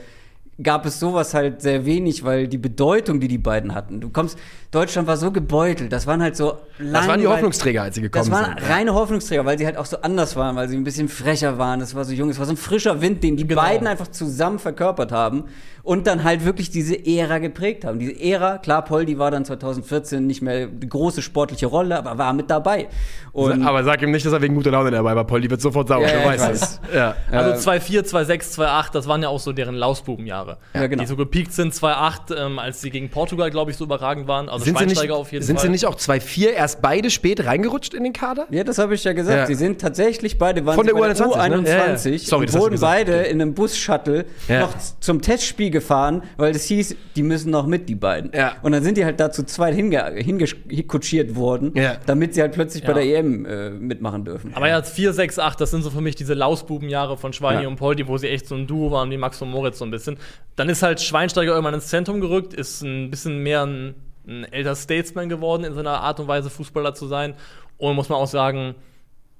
gab 0.61 0.85
es 0.85 0.99
sowas 0.99 1.33
halt 1.33 1.61
sehr 1.61 1.85
wenig, 1.85 2.23
weil 2.23 2.47
die 2.47 2.57
Bedeutung, 2.59 3.19
die 3.19 3.27
die 3.27 3.37
beiden 3.39 3.73
hatten. 3.73 3.99
Du 4.01 4.09
kommst, 4.09 4.37
Deutschland 4.71 5.07
war 5.07 5.17
so 5.17 5.31
gebeutelt, 5.31 5.91
das 5.91 6.05
waren 6.05 6.21
halt 6.21 6.35
so 6.35 6.57
Das 6.79 7.07
waren 7.07 7.19
die 7.19 7.27
Hoffnungsträger, 7.27 7.81
als 7.83 7.95
sie 7.95 8.01
gekommen 8.01 8.29
das 8.29 8.31
waren 8.31 8.57
sind. 8.59 8.69
reine 8.69 8.93
Hoffnungsträger, 8.93 9.45
weil 9.45 9.57
sie 9.57 9.65
halt 9.65 9.77
auch 9.77 9.85
so 9.85 9.97
anders 10.01 10.35
waren, 10.35 10.55
weil 10.55 10.67
sie 10.69 10.75
ein 10.77 10.83
bisschen 10.83 11.09
frecher 11.09 11.57
waren. 11.57 11.79
Das 11.79 11.95
war 11.95 12.05
so 12.05 12.13
jung, 12.13 12.29
es 12.29 12.37
war 12.39 12.45
so 12.45 12.53
ein 12.53 12.57
frischer 12.57 13.01
Wind, 13.01 13.23
den 13.23 13.35
die 13.37 13.47
Genau. 13.47 13.61
beiden 13.61 13.87
einfach 13.87 14.07
zusammen 14.07 14.59
verkörpert 14.59 15.11
haben 15.11 15.45
und 15.83 16.05
dann 16.07 16.23
halt 16.23 16.45
wirklich 16.45 16.69
diese 16.69 17.03
Ära 17.05 17.39
geprägt 17.39 17.83
haben. 17.85 17.97
Diese 17.99 18.19
Ära, 18.19 18.57
klar, 18.59 18.83
Poldi 18.83 19.17
war 19.19 19.31
dann 19.31 19.45
2014 19.45 20.25
nicht 20.25 20.41
mehr 20.41 20.67
die 20.67 20.87
große 20.89 21.21
sportliche 21.21 21.65
Rolle, 21.67 21.97
aber 21.97 22.17
war 22.17 22.33
mit 22.33 22.49
dabei. 22.49 22.87
Und 23.31 23.63
Aber 23.65 23.83
sag 23.83 24.01
ihm 24.03 24.11
nicht, 24.11 24.25
dass 24.25 24.33
er 24.33 24.41
wegen 24.41 24.53
guter 24.55 24.71
Laune 24.71 24.91
dabei 24.91 25.15
war. 25.15 25.25
Poldi 25.25 25.49
wird 25.49 25.61
sofort 25.61 25.87
sauer, 25.87 26.01
Ja, 26.03 26.07
du 26.07 26.13
ja, 26.13 26.19
ich 26.21 26.25
weißt 26.27 26.43
weiß. 26.49 26.61
es. 26.61 26.95
Ja. 26.95 27.15
Also 27.31 27.71
Äh, 27.71 27.75
2-4, 27.77 28.03
2-6, 28.05 28.53
2-8, 28.59 28.91
das 28.93 29.07
waren 29.07 29.21
ja 29.23 29.29
auch 29.29 29.39
so 29.39 29.51
deren 29.51 29.75
Lausbubenjahre. 29.75 30.42
Jahre. 30.45 30.57
Ja, 30.73 30.87
genau. 30.87 31.01
Die 31.03 31.07
so 31.07 31.15
gepiekt 31.15 31.53
sind 31.53 31.73
2-8, 31.73 32.35
ähm, 32.35 32.59
als 32.59 32.81
sie 32.81 32.89
gegen 32.89 33.09
Portugal, 33.09 33.49
glaube 33.49 33.71
ich, 33.71 33.77
so 33.77 33.85
überragend 33.85 34.27
waren. 34.27 34.49
Also 34.49 34.65
Sind, 34.65 34.77
sie 34.77 34.85
nicht, 34.85 34.95
Schweinsteiger 34.95 35.15
auf 35.15 35.31
jeden 35.31 35.43
sind 35.45 35.57
Fall. 35.57 35.65
sie 35.67 35.71
nicht 35.71 35.85
auch 35.85 35.95
2-4 35.95 36.49
erst 36.49 36.81
beide 36.81 37.09
spät 37.09 37.45
reingerutscht 37.45 37.93
in 37.93 38.03
den 38.03 38.13
Kader? 38.13 38.45
Ja, 38.49 38.63
das 38.63 38.77
habe 38.77 38.93
ich 38.95 39.03
ja 39.03 39.13
gesagt. 39.13 39.37
Ja. 39.37 39.45
Sie 39.45 39.55
sind 39.55 39.79
tatsächlich 39.81 40.37
beide 40.37 40.65
waren 40.65 40.75
Von 40.75 40.85
der 40.85 40.93
bei 40.93 41.11
U21, 41.11 41.49
ne? 41.49 41.57
U21 41.57 42.09
Ja. 42.11 42.17
Sorry, 42.19 42.45
und 42.45 42.53
wurden 42.53 42.79
beide 42.79 43.13
in 43.23 43.41
einem 43.41 43.53
Bus-Shuttle 43.53 44.25
Ja. 44.47 44.61
noch 44.61 44.73
zum 44.99 45.21
Testspiel 45.21 45.69
gefahren, 45.69 46.23
weil 46.37 46.55
es 46.55 46.65
hieß, 46.65 46.95
die 47.15 47.23
müssen 47.23 47.49
noch 47.51 47.67
mit, 47.67 47.89
die 47.89 47.95
beiden. 47.95 48.31
Ja. 48.33 48.53
Und 48.61 48.71
dann 48.71 48.83
sind 48.83 48.97
die 48.97 49.05
halt 49.05 49.19
da 49.19 49.31
zu 49.31 49.43
zweit 49.45 49.73
hinge 49.75 50.13
hingekutschiert 50.15 51.35
worden, 51.35 51.71
Ja. 51.75 51.95
damit 52.05 52.33
sie 52.35 52.41
halt 52.41 52.53
plötzlich 52.53 52.83
bei 52.83 52.93
der 52.93 53.03
EM 53.03 53.45
äh, 53.45 53.69
mitmachen 53.69 54.25
dürfen. 54.25 54.51
Aber 54.55 54.67
ja, 54.67 54.81
4, 54.81 55.13
6, 55.13 55.39
8, 55.39 55.59
das 55.61 55.71
sind 55.71 55.83
so 55.83 55.89
für 55.89 56.01
mich 56.01 56.15
diese 56.15 56.33
Lausbubenjahre 56.33 57.17
von 57.17 57.33
Schweini 57.33 57.63
Ja. 57.63 57.67
und 57.67 57.75
Poldi, 57.75 58.07
wo 58.07 58.17
sie 58.17 58.27
echt 58.29 58.47
so 58.47 58.55
ein 58.55 58.67
Duo 58.67 58.91
waren 58.91 59.09
wie 59.11 59.17
Max 59.17 59.41
und 59.41 59.49
Moritz 59.49 59.79
so 59.79 59.85
ein 59.85 59.91
bisschen. 59.91 60.17
Dann 60.55 60.69
ist 60.69 60.83
halt 60.83 61.01
Schweinsteiger 61.01 61.51
irgendwann 61.51 61.73
ins 61.73 61.87
Zentrum 61.87 62.21
gerückt, 62.21 62.53
ist 62.53 62.81
ein 62.83 63.09
bisschen 63.09 63.39
mehr 63.41 63.65
ein, 63.65 63.95
ein 64.27 64.43
älter 64.45 64.75
Statesman 64.75 65.29
geworden 65.29 65.63
in 65.63 65.73
seiner 65.73 66.01
Art 66.01 66.19
und 66.19 66.27
Weise, 66.27 66.49
Fußballer 66.49 66.93
zu 66.93 67.07
sein. 67.07 67.33
Und 67.77 67.95
muss 67.95 68.07
man 68.09 68.19
auch 68.19 68.27
sagen, 68.27 68.75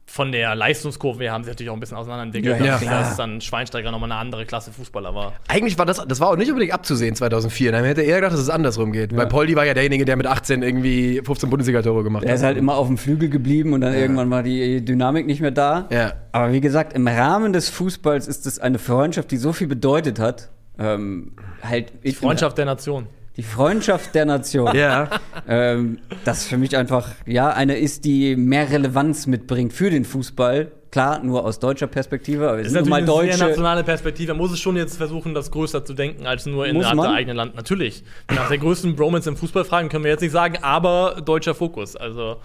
von 0.06 0.34
der 0.34 0.54
Leistungskurve 0.54 1.24
her 1.24 1.32
haben 1.32 1.46
sie 1.46 1.50
natürlich 1.52 1.70
auch 1.70 1.76
ein 1.76 1.80
bisschen 1.80 1.96
auseinanderentwickelt, 1.96 2.60
Ja, 2.60 2.66
ja, 2.66 2.72
dass, 2.74 2.82
klar. 2.82 3.14
dann 3.16 3.40
Schweinsteiger 3.40 3.90
nochmal 3.90 4.12
eine 4.12 4.20
andere 4.20 4.46
Klasse 4.46 4.74
Fußballer 4.74 5.16
war. 5.16 5.34
Eigentlich 5.48 5.78
war 5.78 5.86
das, 5.86 6.04
das 6.06 6.20
war 6.20 6.28
auch 6.30 6.36
nicht 6.36 6.50
unbedingt 6.50 6.74
abzusehen 6.74 7.16
2004. 7.16 7.72
Man 7.72 7.86
hätte 7.86 8.02
eher 8.02 8.18
gedacht, 8.18 8.34
dass 8.34 8.40
es 8.42 8.50
andersrum 8.50 8.92
geht. 8.92 9.16
Weil 9.16 9.28
Poldi 9.28 9.56
war 9.56 9.66
ja 9.66 9.74
derjenige, 9.74 10.04
der 10.04 10.18
mit 10.18 10.28
18 10.28 10.62
irgendwie 10.62 11.22
15 11.24 11.50
Bundesliga-Tore 11.50 12.04
gemacht 12.04 12.24
Er 12.26 12.32
hat. 12.32 12.36
ist 12.38 12.44
halt 12.44 12.58
immer 12.58 12.76
auf 12.76 12.88
dem 12.88 12.98
Flügel 12.98 13.30
geblieben 13.30 13.72
und 13.72 13.80
dann 13.82 13.94
irgendwann 13.94 14.30
war 14.30 14.44
die 14.44 14.84
Dynamik 14.84 15.26
nicht 15.26 15.40
mehr 15.40 15.52
da. 15.52 15.88
Ja. 15.90 16.14
Aber 16.34 16.52
wie 16.52 16.60
gesagt, 16.60 16.94
im 16.94 17.08
Rahmen 17.08 17.54
des 17.54 17.70
Fußballs 17.70 18.28
ist 18.28 18.46
es 18.46 18.60
eine 18.60 18.80
Freundschaft, 18.80 19.32
die 19.32 19.38
so 19.38 19.54
viel 19.54 19.68
bedeutet 19.68 20.20
hat. 20.20 20.50
Ähm, 20.80 21.34
halt 21.62 21.94
Die 22.04 22.12
Freundschaft 22.14 22.58
der 22.58 22.66
Nation. 22.66 23.08
Die 23.36 23.44
Freundschaft 23.44 24.14
der 24.14 24.26
Nation. 24.26 24.76
Ja. 24.76 25.10
ähm, 25.48 26.00
das 26.24 26.46
für 26.46 26.58
mich 26.58 26.78
einfach, 26.78 27.10
ja, 27.26 27.50
eine 27.50 27.78
ist, 27.78 28.06
die 28.06 28.36
mehr 28.36 28.70
Relevanz 28.70 29.26
mitbringt 29.26 29.74
für 29.74 29.90
den 29.90 30.06
Fußball. 30.06 30.72
Klar, 30.92 31.24
nur 31.24 31.44
aus 31.44 31.58
deutscher 31.58 31.88
Perspektive, 31.88 32.48
aber 32.48 32.58
wir 32.58 32.64
Das 32.64 32.68
ist 32.68 32.74
sind 32.74 32.82
nun 32.84 32.90
mal 32.92 33.02
natürlich 33.02 33.22
eine 33.22 33.38
sehr 33.38 33.48
nationale 33.48 33.84
Perspektive. 33.84 34.34
Man 34.34 34.38
muss 34.38 34.52
es 34.52 34.60
schon 34.60 34.76
jetzt 34.76 34.98
versuchen, 34.98 35.34
das 35.34 35.50
größer 35.50 35.84
zu 35.84 35.96
denken, 35.96 36.28
als 36.28 36.46
nur 36.46 36.72
man? 36.72 36.98
der 36.98 37.10
eigenen 37.10 37.36
Land. 37.36 37.56
Natürlich. 37.56 38.04
Nach 38.30 38.48
der 38.48 38.60
größten 38.60 38.96
Bromance 38.96 39.28
im 39.28 39.36
Fußball 39.36 39.66
fragen 39.66 39.90
können 39.90 40.04
wir 40.04 40.12
jetzt 40.12 40.22
nicht 40.22 40.32
sagen, 40.34 40.60
aber 40.62 41.20
deutscher 41.26 41.56
Fokus. 41.56 41.96
Also, 41.96 42.38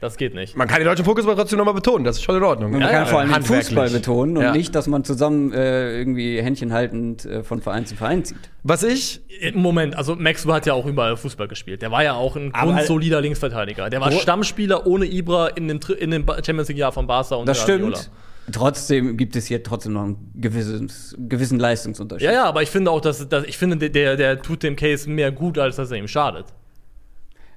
das 0.00 0.16
geht 0.16 0.34
nicht. 0.34 0.56
Man 0.56 0.68
kann 0.68 0.78
den 0.78 0.86
deutschen 0.86 1.04
Fokus 1.04 1.24
aber 1.24 1.36
trotzdem 1.36 1.58
nochmal 1.58 1.74
betonen. 1.74 2.04
Das 2.04 2.16
ist 2.16 2.22
schon 2.22 2.36
in 2.36 2.42
Ordnung. 2.42 2.72
Man 2.72 2.80
Ja, 2.80 2.86
kann 2.88 2.96
ja, 2.96 3.06
vor 3.06 3.20
allem 3.20 3.32
den. 3.32 3.42
Fußball 3.42 3.90
betonen 3.90 4.36
und 4.36 4.42
Ja. 4.44 4.52
nicht, 4.52 4.74
dass 4.74 4.86
man 4.86 5.04
zusammen 5.04 5.52
äh, 5.52 5.96
irgendwie 5.98 6.40
Händchen 6.40 6.72
haltend 6.72 7.24
äh, 7.24 7.42
von 7.42 7.60
Verein 7.62 7.86
zu 7.86 7.96
Verein 7.96 8.24
zieht. 8.24 8.38
Was 8.62 8.82
ich 8.82 9.20
Moment, 9.54 9.96
also 9.96 10.16
Maxwell 10.16 10.54
hat 10.54 10.66
ja 10.66 10.72
auch 10.74 10.86
überall 10.86 11.16
Fußball 11.16 11.48
gespielt. 11.48 11.82
Der 11.82 11.90
war 11.90 12.02
ja 12.04 12.14
auch 12.14 12.36
ein 12.36 12.54
Aber- 12.54 12.72
grundsolider 12.72 13.20
Linksverteidiger. 13.20 13.90
Der 13.90 14.00
war 14.00 14.12
Wo- 14.12 14.18
Stammspieler 14.18 14.86
ohne 14.86 15.04
Ibra 15.06 15.48
in 15.48 15.68
dem, 15.68 15.80
in 15.98 16.10
dem 16.10 16.26
Champions 16.26 16.68
League-Jahr 16.68 16.92
von 16.92 17.06
Barca 17.06 17.34
und 17.36 17.46
Das 17.48 17.64
Guardiola. 17.66 17.96
stimmt. 17.96 18.10
Trotzdem 18.52 19.16
gibt 19.16 19.34
es 19.34 19.46
hier 19.46 19.62
trotzdem 19.64 19.94
noch 19.94 20.04
einen 20.04 20.30
gewisses, 20.36 21.16
gewissen 21.18 21.58
Leistungsunterschied. 21.58 22.26
Ja, 22.26 22.32
ja, 22.32 22.44
aber 22.44 22.62
ich 22.62 22.70
finde 22.70 22.92
auch, 22.92 23.00
dass, 23.00 23.28
dass 23.28 23.44
ich 23.44 23.58
finde, 23.58 23.90
der, 23.90 24.16
der 24.16 24.40
tut 24.40 24.62
dem 24.62 24.76
Case 24.76 25.10
mehr 25.10 25.32
gut, 25.32 25.58
als 25.58 25.76
dass 25.76 25.90
er 25.90 25.96
ihm 25.96 26.06
schadet. 26.06 26.46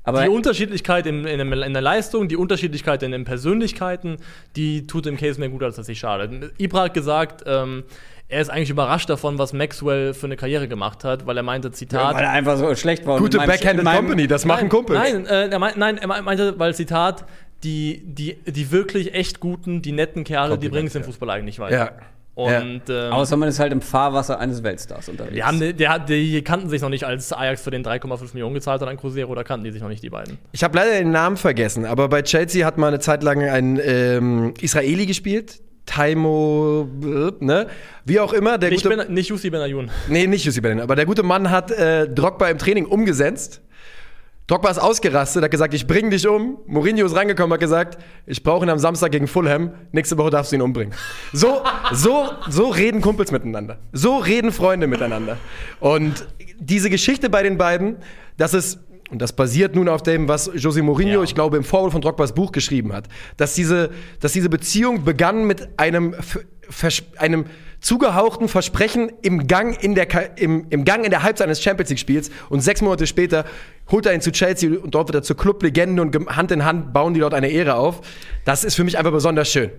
Aber 0.10 0.24
die 0.24 0.30
Unterschiedlichkeit 0.30 1.06
in, 1.06 1.26
in, 1.26 1.40
in 1.40 1.74
der 1.74 1.82
Leistung, 1.82 2.28
die 2.28 2.38
Unterschiedlichkeit 2.38 3.04
in 3.04 3.12
den 3.12 3.26
Persönlichkeiten, 3.26 4.18
die 4.56 4.86
tut 4.86 5.06
dem 5.06 5.18
Case 5.18 5.40
mehr 5.40 5.50
gut, 5.50 5.64
als 5.64 5.76
dass 5.76 5.86
sie 5.86 5.96
schadet. 5.96 6.52
Ibra 6.58 6.84
hat 6.84 6.94
gesagt, 6.94 7.44
ähm, 7.46 7.84
er 8.28 8.42
ist 8.42 8.50
eigentlich 8.50 8.70
überrascht 8.70 9.10
davon, 9.10 9.40
was 9.40 9.54
Maxwell 9.54 10.14
für 10.14 10.28
eine 10.28 10.36
Karriere 10.36 10.68
gemacht 10.68 11.04
hat, 11.04 11.26
weil 11.26 11.36
er 11.36 11.44
meinte, 11.44 11.72
Zitat. 11.72 12.16
weil 12.16 12.24
er 12.24 12.32
einfach 12.32 12.58
so 12.58 12.74
schlecht 12.76 13.06
war. 13.08 13.16
und 13.16 13.22
gute 13.22 13.40
Backhanded 13.40 13.86
Company, 13.86 14.28
das 14.28 14.46
machen 14.46 14.70
Kumpels. 14.70 15.00
Nein, 15.00 15.26
äh, 15.26 15.48
er 15.48 15.60
meint, 15.60 15.78
nein, 15.78 15.98
er 15.98 16.22
meinte, 16.22 16.60
weil 16.60 16.76
Zitat, 16.76 17.26
die, 17.64 18.04
die, 18.06 18.38
die 18.46 18.72
wirklich 18.72 19.16
echt 19.16 19.40
guten, 19.40 19.82
die 19.82 19.92
netten 19.92 20.24
Kerle, 20.24 20.50
die 20.50 20.68
Kompliment, 20.68 20.74
bringen 20.74 20.88
es 20.88 20.96
im 20.96 21.02
ja. 21.02 21.08
Fußball 21.08 21.30
eigentlich 21.32 21.60
weiter. 21.60 21.76
Ja. 21.76 21.92
Und 22.46 22.82
ähm, 22.90 23.12
Außer 23.14 23.36
man 23.38 23.50
ist 23.50 23.60
halt 23.60 23.72
im 23.72 23.82
Fahrwasser 23.82 24.40
eines 24.40 24.64
Weltstars 24.64 25.10
unterwegs. 25.10 25.36
die, 25.36 25.44
haben, 25.44 25.60
der, 25.78 25.90
hat- 25.90 26.10
die 26.10 26.42
kannten 26.44 26.70
sich 26.70 26.82
noch 26.82 26.90
nicht, 26.90 27.04
als 27.06 27.34
Ajax 27.34 27.62
für 27.62 27.72
den 27.72 27.84
3,5 27.86 28.34
Millionen 28.34 28.54
gezahlt 28.54 28.82
hat 28.82 28.88
an 28.90 28.98
Cruzeiro, 28.98 29.34
da 29.36 29.44
kannten 29.44 29.64
die 29.66 29.72
sich 29.72 29.82
noch 29.82 29.90
nicht, 29.90 30.04
die 30.04 30.10
beiden. 30.10 30.38
Ich 30.52 30.64
habe 30.64 30.78
leider 30.78 30.92
den 30.98 31.12
Namen 31.12 31.38
vergessen, 31.38 31.86
aber 31.86 32.08
bei 32.10 32.22
Chelsea 32.22 32.66
hat 32.66 32.78
mal 32.78 32.88
eine 32.88 33.00
Zeit 33.00 33.24
lang 33.24 33.42
ein 33.44 33.80
ähm, 33.84 34.54
Israeli 34.62 35.06
gespielt. 35.06 35.62
Taimo, 35.86 36.88
ne? 37.40 37.68
Wie 38.06 38.20
auch 38.20 38.34
immer, 38.34 38.58
der 38.58 38.70
Nicht, 38.70 38.84
gute. 38.84 38.96
ben, 38.96 39.14
nicht 39.14 39.30
Jussi 39.30 39.50
Benayoun. 39.50 39.90
Nee, 40.08 40.28
nicht 40.28 40.46
Jussi 40.46 40.62
Benin, 40.62 40.82
aber 40.82 40.96
der 40.96 41.06
gute 41.06 41.24
Mann 41.24 41.50
hat 41.50 41.72
äh, 41.72 42.08
Drogba 42.08 42.48
im 42.50 42.58
Training 42.58 42.86
umgesetzt. 42.86 43.62
Drogba 44.50 44.72
ist 44.72 44.80
ausgerastet, 44.80 45.44
hat 45.44 45.52
gesagt, 45.52 45.76
ich 45.76 45.86
bring 45.86 46.10
dich 46.10 46.28
um. 46.28 46.58
Mourinho 46.66 47.06
ist 47.06 47.16
reingekommen, 47.16 47.54
hat 47.54 47.60
gesagt, 47.60 48.02
ich 48.26 48.42
brauche 48.42 48.66
ihn 48.66 48.70
am 48.72 48.80
Samstag 48.80 49.12
gegen 49.12 49.28
Fulham. 49.28 49.74
Nächste 49.92 50.18
Woche 50.18 50.32
darfst 50.32 50.52
du 50.52 50.56
ihn 50.56 50.64
umbringen. 50.64 50.92
So, 51.34 51.62
so, 51.92 52.30
so 52.50 52.70
reden 52.70 53.00
Kumpels 53.00 53.32
miteinander. 53.32 53.78
So 53.94 54.18
reden 54.18 54.52
Freunde 54.52 54.88
miteinander. 54.88 55.38
Und 55.80 56.28
diese 56.58 56.90
Geschichte 56.90 57.30
bei 57.30 57.44
den 57.44 57.60
beiden, 57.60 57.98
das 58.38 58.56
ist 58.56 58.80
und 59.12 59.22
das 59.22 59.34
basiert 59.34 59.76
nun 59.76 59.88
auf 59.88 60.02
dem, 60.04 60.28
was 60.28 60.52
José 60.54 60.82
Mourinho, 60.84 61.20
Ja. 61.20 61.24
ich 61.24 61.36
glaube, 61.36 61.58
im 61.58 61.64
Vorwort 61.64 61.92
von 61.92 62.02
Drogbas 62.02 62.34
Buch 62.34 62.52
geschrieben 62.52 62.92
hat. 62.94 63.06
Dass 63.38 63.54
diese, 63.54 63.92
dass 64.20 64.34
diese 64.34 64.50
Beziehung 64.50 65.04
begann 65.04 65.46
mit 65.46 65.68
einem, 65.78 66.16
Vers 66.70 67.04
einem 67.18 67.46
zugehauchten 67.82 68.48
Versprechen 68.50 69.12
im 69.22 69.48
Gang 69.48 69.82
in 69.82 69.96
der, 69.96 70.06
Ka- 70.06 70.28
im, 70.36 70.66
im 70.70 70.84
Gang 70.84 71.06
in 71.06 71.12
der 71.12 71.24
Halbzeit 71.24 71.48
eines 71.48 71.62
Champions 71.62 71.90
League-Spiels. 71.90 72.30
Und 72.50 72.60
sechs 72.62 72.82
Monate 72.82 73.08
später 73.08 73.46
holt 73.90 74.06
er 74.06 74.14
ihn 74.14 74.22
zu 74.22 74.32
Chelsea 74.32 74.70
und 74.80 74.94
dort 74.96 75.08
wird 75.08 75.16
er 75.16 75.24
zur 75.24 75.38
Clublegende 75.38 76.02
und 76.02 76.16
Hand 76.36 76.52
in 76.52 76.66
Hand 76.66 76.92
bauen 76.94 77.14
die 77.14 77.22
dort 77.22 77.34
eine 77.34 77.48
Ehre 77.50 77.76
auf. 77.76 78.02
Das 78.46 78.64
ist 78.64 78.76
für 78.76 78.84
mich 78.84 78.98
einfach 78.98 79.12
besonders 79.14 79.50
schön. 79.50 79.72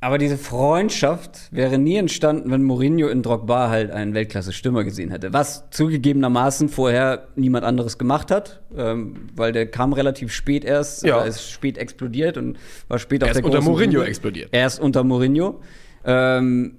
Aber 0.00 0.18
diese 0.18 0.38
Freundschaft 0.38 1.48
wäre 1.50 1.76
nie 1.76 1.96
entstanden, 1.96 2.52
wenn 2.52 2.62
Mourinho 2.62 3.08
in 3.08 3.22
Drogba 3.22 3.68
halt 3.68 3.90
einen 3.90 4.14
Weltklasse-Stürmer 4.14 4.84
gesehen 4.84 5.10
hätte. 5.10 5.32
Was 5.32 5.64
zugegebenermaßen 5.70 6.68
vorher 6.68 7.26
niemand 7.34 7.64
anderes 7.64 7.98
gemacht 7.98 8.30
hat, 8.30 8.60
ähm, 8.76 9.28
weil 9.34 9.50
der 9.50 9.66
kam 9.66 9.92
relativ 9.92 10.32
spät 10.32 10.64
erst, 10.64 11.02
Ja. 11.02 11.16
oder 11.16 11.26
ist 11.26 11.50
spät 11.50 11.78
explodiert 11.78 12.36
und 12.36 12.58
war 12.86 13.00
spät 13.00 13.24
auf 13.24 13.32
der 13.32 13.44
unter 13.44 13.58
großen 13.58 13.72
Mourinho 13.72 13.92
Bühne. 14.00 14.04
explodiert. 14.06 14.48
Erst 14.52 14.78
unter 14.78 15.02
Mourinho. 15.02 15.60
Ähm, 16.08 16.76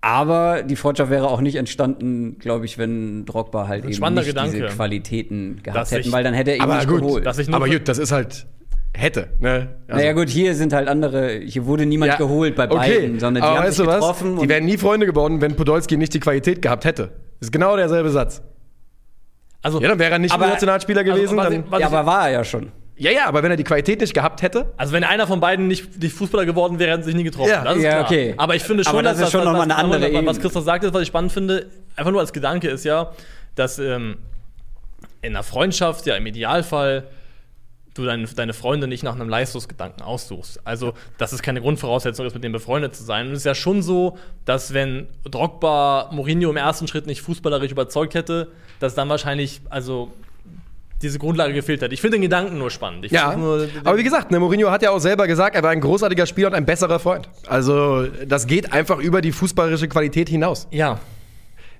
aber 0.00 0.62
die 0.62 0.76
Freundschaft 0.76 1.10
wäre 1.10 1.28
auch 1.28 1.40
nicht 1.40 1.54
entstanden, 1.56 2.36
glaube 2.38 2.66
ich, 2.66 2.76
wenn 2.76 3.24
Drogba 3.24 3.68
halt 3.68 3.84
eben 3.86 4.14
nicht 4.14 4.26
Gedanke. 4.26 4.52
diese 4.52 4.66
Qualitäten 4.66 5.60
gehabt 5.62 5.90
hätten, 5.92 6.08
ich- 6.08 6.12
weil 6.12 6.22
dann 6.24 6.34
hätte 6.34 6.50
er 6.50 6.56
ihn 6.56 6.62
Aber 6.62 6.76
nicht 6.76 6.88
gut, 6.88 7.00
geholt. 7.00 7.24
dass 7.26 7.38
ich 7.38 7.48
nur 7.48 7.56
aber 7.56 7.68
gut, 7.68 7.88
das 7.88 7.98
ist 7.98 8.12
halt 8.12 8.46
hätte. 8.92 9.28
Ne? 9.40 9.70
Also- 9.88 10.00
naja 10.00 10.12
gut, 10.12 10.28
hier 10.28 10.54
sind 10.54 10.72
halt 10.74 10.88
andere, 10.88 11.38
hier 11.40 11.64
wurde 11.66 11.86
niemand 11.86 12.12
Ja, 12.12 12.16
geholt 12.18 12.54
bei 12.54 12.66
okay. 12.66 12.76
beiden, 13.00 13.18
sondern 13.18 13.42
die 13.42 13.48
aber 13.48 13.58
haben 13.58 13.66
weißt 13.66 13.76
sich 13.78 13.86
was? 13.86 13.94
getroffen 13.96 14.38
Die 14.40 14.48
wären 14.48 14.64
nie 14.66 14.76
Freunde 14.76 15.06
geworden, 15.06 15.40
wenn 15.40 15.56
Podolski 15.56 15.96
nicht 15.96 16.12
die 16.12 16.20
Qualität 16.20 16.60
gehabt 16.60 16.84
hätte. 16.84 17.04
Das 17.40 17.48
ist 17.48 17.52
genau 17.52 17.74
derselbe 17.76 18.10
Satz. 18.10 18.42
Also, 19.62 19.80
Ja, 19.80 19.88
dann 19.88 19.98
wäre 19.98 20.12
er 20.12 20.18
nicht 20.18 20.34
Aber- 20.34 20.46
Nationalspieler 20.48 21.02
gewesen. 21.02 21.36
was 21.38 21.44
dann, 21.48 21.52
ich- 21.64 21.70
was 21.70 21.80
ja, 21.80 21.86
ich- 21.88 21.92
aber 21.94 22.06
war 22.06 22.26
er 22.28 22.32
ja 22.34 22.44
schon. 22.44 22.70
Ja, 22.96 23.10
ja, 23.10 23.26
aber 23.26 23.42
wenn 23.42 23.50
er 23.50 23.56
die 23.56 23.64
Qualität 23.64 24.00
nicht 24.00 24.14
gehabt 24.14 24.42
hätte, 24.42 24.72
Also 24.76 24.92
wenn 24.92 25.02
einer 25.02 25.26
von 25.26 25.40
beiden 25.40 25.66
nicht, 25.66 26.00
nicht 26.00 26.14
Fußballer 26.14 26.46
geworden 26.46 26.78
wäre, 26.78 26.92
hätten 26.92 27.02
sie 27.02 27.10
sich 27.10 27.16
nie 27.16 27.24
getroffen. 27.24 27.50
Ja. 27.50 27.64
das 27.64 27.76
ist 27.76 27.82
Ja, 27.82 27.90
klar. 27.90 28.04
okay. 28.04 28.34
Aber 28.36 28.54
ich 28.54 28.62
finde 28.62 28.84
schon, 28.84 28.92
Aber 28.92 29.02
das 29.02 29.18
ist 29.18 29.32
schon 29.32 29.44
noch 29.44 29.52
mal 29.52 29.62
eine 29.62 29.76
andere 29.76 30.12
was, 30.12 30.26
was. 30.26 30.40
Christoph 30.40 30.64
sagt, 30.64 30.84
ist, 30.84 30.94
was 30.94 31.02
ich 31.02 31.08
spannend 31.08 31.32
finde, 31.32 31.66
einfach 31.96 32.12
nur 32.12 32.20
als 32.20 32.32
Gedanke 32.32 32.68
ist 32.68 32.84
ja, 32.84 33.12
dass 33.56 33.78
ähm, 33.78 34.18
in 35.22 35.34
einer 35.34 35.42
Freundschaft 35.42 36.06
ja 36.06 36.14
im 36.14 36.26
Idealfall 36.26 37.04
du 37.94 38.04
deine, 38.04 38.26
deine 38.26 38.52
Freunde 38.52 38.88
nicht 38.88 39.02
nach 39.04 39.14
einem 39.14 39.28
Leistungsgedanken 39.28 40.02
aussuchst. 40.02 40.60
Also, 40.64 40.94
dass 41.16 41.32
es 41.32 41.42
keine 41.42 41.60
Grundvoraussetzung 41.60 42.26
ist, 42.26 42.34
mit 42.34 42.42
denen 42.42 42.52
befreundet 42.52 42.94
zu 42.94 43.04
sein. 43.04 43.26
Und 43.26 43.32
es 43.32 43.38
ist 43.38 43.44
ja 43.44 43.54
schon 43.54 43.82
so, 43.82 44.18
dass 44.44 44.74
wenn 44.74 45.06
Drogba 45.24 46.10
Mourinho 46.12 46.50
im 46.50 46.56
ersten 46.56 46.88
Schritt 46.88 47.06
nicht 47.06 47.22
fußballerisch 47.22 47.70
überzeugt 47.70 48.14
hätte, 48.14 48.48
dass 48.80 48.94
dann 48.94 49.08
wahrscheinlich, 49.08 49.60
also 49.70 50.10
diese 51.02 51.18
Grundlage 51.18 51.52
gefehlt 51.52 51.82
hat. 51.82 51.92
Ich 51.92 52.00
finde 52.00 52.16
den 52.16 52.22
Gedanken 52.22 52.58
nur 52.58 52.70
spannend. 52.70 53.04
Ich 53.04 53.12
ja. 53.12 53.36
nur, 53.36 53.68
aber 53.84 53.98
wie 53.98 54.04
gesagt, 54.04 54.30
ne, 54.30 54.40
Mourinho 54.40 54.70
hat 54.70 54.82
ja 54.82 54.90
auch 54.90 54.98
selber 54.98 55.26
gesagt, 55.26 55.54
er 55.56 55.62
war 55.62 55.70
ein 55.70 55.80
großartiger 55.80 56.26
Spieler 56.26 56.48
und 56.48 56.54
ein 56.54 56.64
besserer 56.64 56.98
Freund. 56.98 57.28
Also, 57.46 58.06
das 58.26 58.46
geht 58.46 58.72
einfach 58.72 58.98
über 58.98 59.20
die 59.20 59.32
fußballerische 59.32 59.88
Qualität 59.88 60.28
hinaus. 60.28 60.66
ja, 60.70 61.00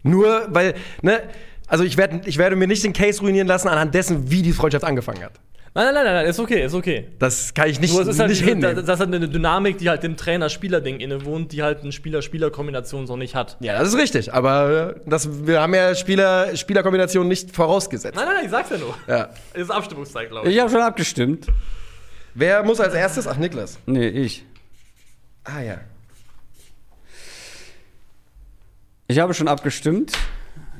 Nur 0.02 0.46
weil, 0.48 0.74
ne, 1.02 1.22
also 1.66 1.84
ich, 1.84 1.96
werd, 1.96 2.26
ich 2.26 2.38
werde 2.38 2.56
mir 2.56 2.66
nicht 2.66 2.84
den 2.84 2.92
Case 2.92 3.20
ruinieren 3.20 3.48
lassen 3.48 3.68
anhand 3.68 3.94
dessen, 3.94 4.30
wie 4.30 4.42
die 4.42 4.52
Freundschaft 4.52 4.84
angefangen 4.84 5.22
hat. 5.24 5.32
Nein, 5.76 5.92
nein, 5.92 6.04
nein, 6.04 6.14
nein, 6.14 6.26
ist 6.26 6.38
okay, 6.38 6.64
ist 6.64 6.72
okay. 6.74 7.08
Das 7.18 7.52
kann 7.52 7.68
ich 7.68 7.80
nicht, 7.80 7.92
Nur 7.92 8.02
es 8.02 8.06
ist 8.08 8.20
halt, 8.20 8.30
nicht 8.30 8.42
diese, 8.42 8.50
hinnehmen. 8.50 8.86
das, 8.86 9.00
halt 9.00 9.12
eine 9.12 9.28
Dynamik, 9.28 9.76
die 9.78 9.88
halt 9.90 10.04
dem 10.04 10.16
Trainer-Spieler-Ding 10.16 11.00
innewohnt, 11.00 11.50
die 11.50 11.64
halt 11.64 11.82
eine 11.82 11.90
Spieler-Spieler-Kombination 11.90 13.08
so 13.08 13.16
nicht 13.16 13.34
hat. 13.34 13.56
ja, 13.58 13.76
das 13.80 13.88
ist 13.88 13.96
richtig, 13.98 14.32
aber 14.32 14.94
das, 15.04 15.46
wir 15.46 15.60
haben 15.60 15.74
ja 15.74 15.96
Spieler, 15.96 16.56
Spielerkombinationen 16.56 17.28
nicht 17.28 17.50
vorausgesetzt. 17.50 18.14
Nein, 18.14 18.24
nein, 18.24 18.34
nein, 18.36 18.44
ich 18.44 18.50
sag's 18.52 18.70
ja 18.70 18.78
nur. 18.78 18.94
Ja. 19.08 19.30
Ist 19.52 19.72
Abstimmungszeit, 19.72 20.30
glaube 20.30 20.48
ich. 20.48 20.54
Ich 20.54 20.60
habe 20.60 20.70
schon 20.70 20.80
abgestimmt. 20.80 21.48
Wer 22.34 22.62
muss 22.62 22.78
als 22.78 22.94
erstes? 22.94 23.26
Ach, 23.26 23.36
Niklas. 23.36 23.78
Nee, 23.86 24.06
ich. 24.06 24.44
Ah 25.42 25.60
ja. 25.60 25.78
Ich 29.08 29.18
habe 29.18 29.34
schon 29.34 29.48
abgestimmt. 29.48 30.12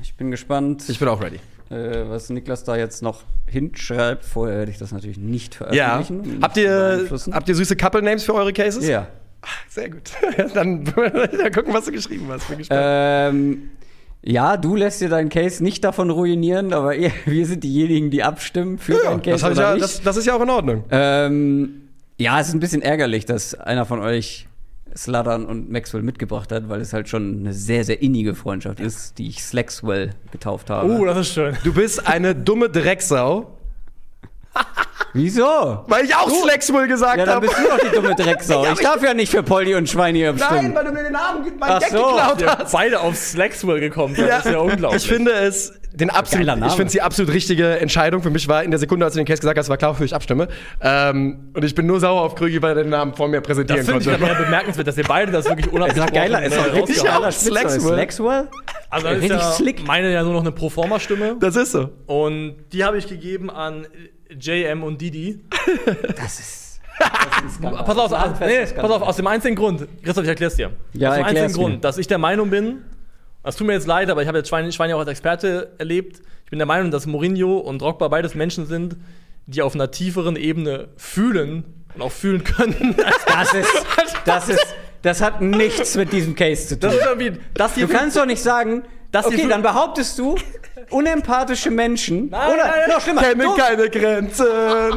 Ich 0.03 0.15
bin 0.15 0.31
gespannt, 0.31 0.85
Ich 0.89 1.01
bin 1.01 1.09
auch 1.09 1.21
ready. 1.21 1.41
Äh, 1.71 2.09
was 2.09 2.31
Niklas 2.31 2.65
da 2.65 2.77
jetzt 2.77 3.03
noch 3.03 3.23
hinschreibt. 3.47 4.25
Vorher 4.25 4.59
werde 4.59 4.71
ich 4.71 4.79
das 4.79 4.93
natürlich 4.93 5.19
nicht 5.19 5.59
Ja. 5.73 6.03
veröffentlichen. 6.03 6.37
ihn 6.37 6.43
Habt 6.43 6.57
ihr, 6.57 7.09
habt 7.33 7.49
ihr 7.49 7.55
süße 7.55 7.77
Couple-Names 7.77 8.25
für 8.25 8.35
eure 8.35 8.53
Cases? 8.53 8.87
Ja. 8.87 9.09
Sehr 9.69 9.91
gut. 9.91 10.11
Dann, 10.55 10.85
dann 10.95 11.53
gucken, 11.53 11.75
was 11.75 11.85
du 11.85 11.93
geschrieben 11.93 12.27
hast. 12.31 12.49
Bin 12.49 12.59
gespannt. 12.59 12.81
Ähm, 12.83 13.71
ja, 14.23 14.57
du 14.57 14.75
lässt 14.75 15.03
dir 15.03 15.11
deinen 15.11 15.29
Case 15.29 15.63
nicht 15.63 15.85
davon 15.85 16.09
ruinieren, 16.09 16.73
aber 16.73 16.93
wir 17.27 17.47
sind 17.47 17.63
diejenigen, 17.63 18.11
die 18.11 18.23
abstimmen 18.23 18.79
für 18.79 18.95
ja, 18.95 19.11
deinen 19.11 19.21
Case 19.23 19.43
das, 19.45 19.53
oder 19.53 19.63
ja, 19.63 19.73
nicht. 19.75 19.85
das, 19.85 20.01
das 20.01 20.17
ist 20.17 20.27
ja 20.27 20.35
auch 20.35 20.41
in 20.41 20.49
Ordnung. 20.51 20.85
Ähm, 20.91 21.83
ja, 22.19 22.41
es 22.41 22.49
ist 22.49 22.55
ein 22.55 22.61
bisschen 22.61 22.81
ärgerlich, 22.81 23.27
dass 23.27 23.55
einer 23.55 23.85
von 23.85 24.01
euch 24.01 24.47
Slattern 24.97 25.47
und 25.47 25.71
Maxwell 25.71 26.03
mitgebracht 26.03 26.53
hat, 26.53 26.69
weil 26.69 26.81
es 26.81 26.93
halt 26.93 27.09
schon 27.09 27.41
eine 27.41 27.53
sehr, 27.53 27.85
sehr 27.85 28.01
innige 28.03 28.35
Freundschaft 28.35 28.79
ist, 28.81 29.19
die 29.19 29.29
ich 29.29 29.43
Slackswell 29.43 30.11
getauft 30.31 30.71
habe. 30.71 30.89
Oh, 30.93 31.05
das 31.05 31.19
ist 31.19 31.35
schön. 31.35 31.57
Du 31.65 31.73
bist 31.75 32.07
eine 32.07 32.35
dumme 32.35 32.69
Drecksau, 32.71 33.59
Wieso? 35.13 35.85
weil 35.89 36.05
ich 36.05 36.15
auch 36.15 36.29
Slackswell 36.31 36.87
gesagt 36.89 37.19
Ja, 37.19 37.25
dann 37.25 37.35
habe. 37.37 37.47
bist 37.47 37.59
du 37.59 37.63
doch 37.69 37.79
die 37.79 37.95
dumme 37.95 38.15
Drecksau. 38.15 38.63
Ja, 38.65 38.73
ich 38.73 38.81
darf 38.81 39.03
ja 39.03 39.15
nicht 39.15 39.31
für 39.31 39.43
Polly 39.43 39.75
und 39.75 39.89
Schweini 39.89 40.19
hier 40.21 40.33
bestimmen. 40.33 40.63
Nein, 40.67 40.75
weil 40.75 40.85
du 40.85 40.93
mir 40.93 41.03
den 41.05 41.13
Namen, 41.13 41.45
meinen 41.59 41.73
Ach 41.73 41.81
Gag 41.81 41.91
so. 41.91 41.97
geklaut 42.07 42.59
hast. 42.59 42.73
beide 42.73 43.01
auf 43.01 43.17
Slackswell 43.17 43.81
gekommen. 43.81 44.15
Das 44.17 44.45
ist 44.47 44.53
ja 44.53 44.59
unglaublich. 44.59 45.03
Ich 45.05 45.09
finde 45.09 45.33
es 45.33 45.73
den 45.95 46.11
absolut, 46.11 46.47
ich 46.47 46.73
finde 46.73 46.85
es 46.87 46.93
die 46.93 47.03
absolut 47.03 47.33
richtige 47.33 47.79
Entscheidung. 47.79 48.21
Für 48.23 48.31
mich 48.31 48.49
war 48.49 48.63
in 48.65 48.71
der 48.71 48.79
Sekunde, 48.81 49.05
als 49.05 49.15
du 49.15 49.21
den 49.21 49.27
Case 49.27 49.41
gesagt 49.41 49.59
hast, 49.59 49.69
war 49.69 49.77
klar, 49.77 49.93
wofür 49.93 50.05
ich 50.07 50.15
abstimme. 50.15 50.49
Ähm, 50.81 51.51
und 51.55 51.65
ich 51.65 51.75
bin 51.75 51.87
nur 51.87 52.01
sauer 52.01 52.21
auf 52.23 52.35
Krügi, 52.35 52.61
weil 52.61 52.77
er 52.77 52.83
den 52.83 52.91
Namen 52.91 53.15
vor 53.15 53.29
mir 53.29 53.41
präsentieren 53.41 53.79
das 53.79 53.87
finde 53.87 54.01
ich 54.03 54.07
konnte. 54.07 54.21
gerade 54.25 54.35
mehr 54.41 54.45
bemerkenswert, 54.45 54.87
dass 54.89 54.99
ihr 54.99 55.05
beide 55.05 55.31
das 55.31 55.45
wirklich 55.47 55.67
doch 55.67 56.07
geiler, 56.13 56.43
es 56.43 56.53
ist 56.55 56.67
doch 56.67 56.75
richtig 56.75 56.97
Ja, 57.03 57.13
geiler 57.19 57.31
Slackswell. 57.33 58.49
Also 58.91 59.07
das 59.09 59.17
ist 59.17 59.23
Richtig 59.23 59.39
ja 59.41 59.53
slick. 59.53 59.87
meine 59.87 60.13
ja 60.13 60.23
nur 60.23 60.33
noch 60.35 60.41
eine 60.41 60.53
Proforma-Stimme. 60.53 61.37
Das 61.41 61.57
ist 61.57 61.73
so. 61.73 61.91
Und 62.07 62.57
die 62.73 62.85
habe 62.85 62.99
ich 62.99 63.07
gegeben 63.09 63.51
an 63.51 63.87
JM 64.39 64.83
und 64.83 65.01
Didi. 65.01 65.41
Das 66.17 66.41
ist. 66.41 66.81
Das. 66.99 67.61
Pass 67.87 67.99
auf, 67.99 68.11
Das 68.11 68.41
nee, 68.41 68.59
pass 68.61 68.71
Skandal. 68.71 69.03
aus 69.03 69.17
dem 69.17 69.27
einzigen 69.27 69.57
Grund, 69.57 69.87
Christoph, 70.03 70.23
ich 70.25 70.29
erklär's 70.29 70.55
dir. 70.55 70.71
Ja, 70.93 71.11
aus 71.11 71.17
dem 71.17 71.25
einzigen 71.25 71.47
mir. 71.49 71.53
Grund, 71.53 71.85
dass 71.85 71.99
ich 71.99 72.07
der 72.07 72.19
Meinung 72.19 72.51
bin, 72.51 72.83
es 73.45 73.57
tut 73.57 73.67
mir 73.67 73.75
jetzt 73.75 73.87
leid, 73.87 74.11
aber 74.11 74.23
ich 74.23 74.29
habe 74.29 74.39
jetzt 74.39 74.49
Schweine, 74.49 74.73
Schweine 74.73 74.97
auch 74.97 75.01
als 75.01 75.09
Experte 75.09 75.75
erlebt. 75.79 76.21
Ich 76.45 76.51
bin 76.51 76.59
der 76.59 76.67
Meinung, 76.67 76.91
dass 76.91 77.07
Mourinho 77.07 77.59
und 77.59 77.81
Drogba 77.81 78.09
beides 78.09 78.35
Menschen 78.35 78.67
sind, 78.67 78.97
die 79.47 79.63
auf 79.63 79.75
einer 79.75 79.91
tieferen 79.91 80.37
Ebene 80.37 80.89
fühlen 80.97 81.65
und 81.95 82.03
auch 82.03 82.13
fühlen 82.13 82.43
können. 82.45 82.97
Das 83.27 83.55
ist. 83.55 83.69
Das 84.25 84.49
ist. 84.49 84.75
Das 85.03 85.21
hat 85.21 85.43
nichts 85.43 85.97
mit 85.97 86.15
diesem 86.15 86.35
Case 86.35 86.67
zu 86.67 86.81
tun. 86.81 86.89
Das 86.89 86.95
ist 86.95 87.05
irgendwie, 87.05 87.39
das 87.53 87.75
hier 87.75 87.87
Du 87.87 87.93
kannst 87.93 88.17
doch 88.17 88.25
nicht 88.25 88.41
sagen, 88.43 88.85
Das 89.13 89.27
hier 89.29 89.39
okay, 89.39 89.49
dann 89.49 89.61
behauptest 89.61 90.19
du, 90.19 90.37
unempathische 90.91 91.71
Menschen 91.71 92.29
Nein, 92.31 92.53
oder 92.53 92.65
nein, 92.65 92.73
nein. 92.81 92.91
noch 92.91 93.01
schlimmer, 93.01 93.23
Kennen 93.23 93.41
doof- 93.43 93.57
keine 93.57 93.91
Grenzen. 93.91 94.47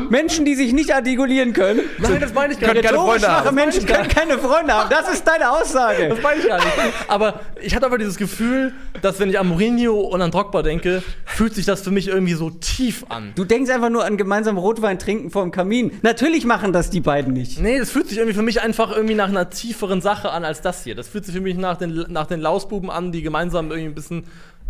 Menschen, 0.09 0.45
die 0.45 0.55
sich 0.55 0.73
nicht 0.73 0.93
artikulieren 0.93 1.53
können. 1.53 1.81
Nein, 1.99 2.19
das 2.19 2.33
meine 2.33 2.53
ich 2.53 2.59
gar 2.59 2.69
Können 2.69 2.81
nicht. 2.81 2.89
keine 2.89 2.97
Rhetorisch 2.99 3.21
Freunde 3.21 3.27
haben. 3.27 3.43
schwache 3.43 3.55
Menschen 3.55 3.85
können 3.85 4.07
keine 4.07 4.37
Freunde 4.37 4.73
haben. 4.73 4.89
Das 4.89 5.11
ist 5.13 5.27
deine 5.27 5.51
Aussage. 5.51 6.09
Das 6.09 6.21
meine 6.21 6.39
ich 6.41 6.47
gar 6.47 6.57
nicht. 6.57 6.67
Aber 7.07 7.39
ich 7.61 7.75
hatte 7.75 7.85
aber 7.85 7.97
dieses 7.97 8.17
Gefühl, 8.17 8.73
dass 9.01 9.19
wenn 9.19 9.29
ich 9.29 9.39
an 9.39 9.47
Mourinho 9.47 9.93
und 10.01 10.21
an 10.21 10.31
Drogba 10.31 10.61
denke, 10.63 11.03
fühlt 11.25 11.53
sich 11.53 11.65
das 11.65 11.81
für 11.81 11.91
mich 11.91 12.07
irgendwie 12.07 12.33
so 12.33 12.49
tief 12.49 13.05
an. 13.09 13.31
Du 13.35 13.43
denkst 13.45 13.69
einfach 13.71 13.89
nur 13.89 14.03
an 14.05 14.17
gemeinsam 14.17 14.57
Rotwein 14.57 14.99
trinken 14.99 15.29
vor 15.31 15.43
dem 15.43 15.51
Kamin. 15.51 15.91
Natürlich 16.01 16.45
machen 16.45 16.73
das 16.73 16.89
die 16.89 17.01
beiden 17.01 17.33
nicht. 17.33 17.59
Nee, 17.59 17.79
das 17.79 17.89
fühlt 17.91 18.07
sich 18.09 18.17
irgendwie 18.17 18.35
für 18.35 18.41
mich 18.43 18.61
einfach 18.61 18.91
irgendwie 18.95 19.15
nach 19.15 19.29
einer 19.29 19.49
tieferen 19.49 20.01
Sache 20.01 20.31
an 20.31 20.43
als 20.43 20.61
das 20.61 20.83
hier. 20.83 20.95
Das 20.95 21.07
fühlt 21.07 21.25
sich 21.25 21.35
für 21.35 21.41
mich 21.41 21.55
nach 21.55 21.77
den, 21.77 22.05
nach 22.09 22.25
den 22.27 22.39
Lausbuben 22.41 22.89
an, 22.89 23.11
die 23.11 23.21
gemeinsam 23.21 23.69
irgendwie 23.69 23.89
ein 23.89 23.95
bisschen 23.95 24.23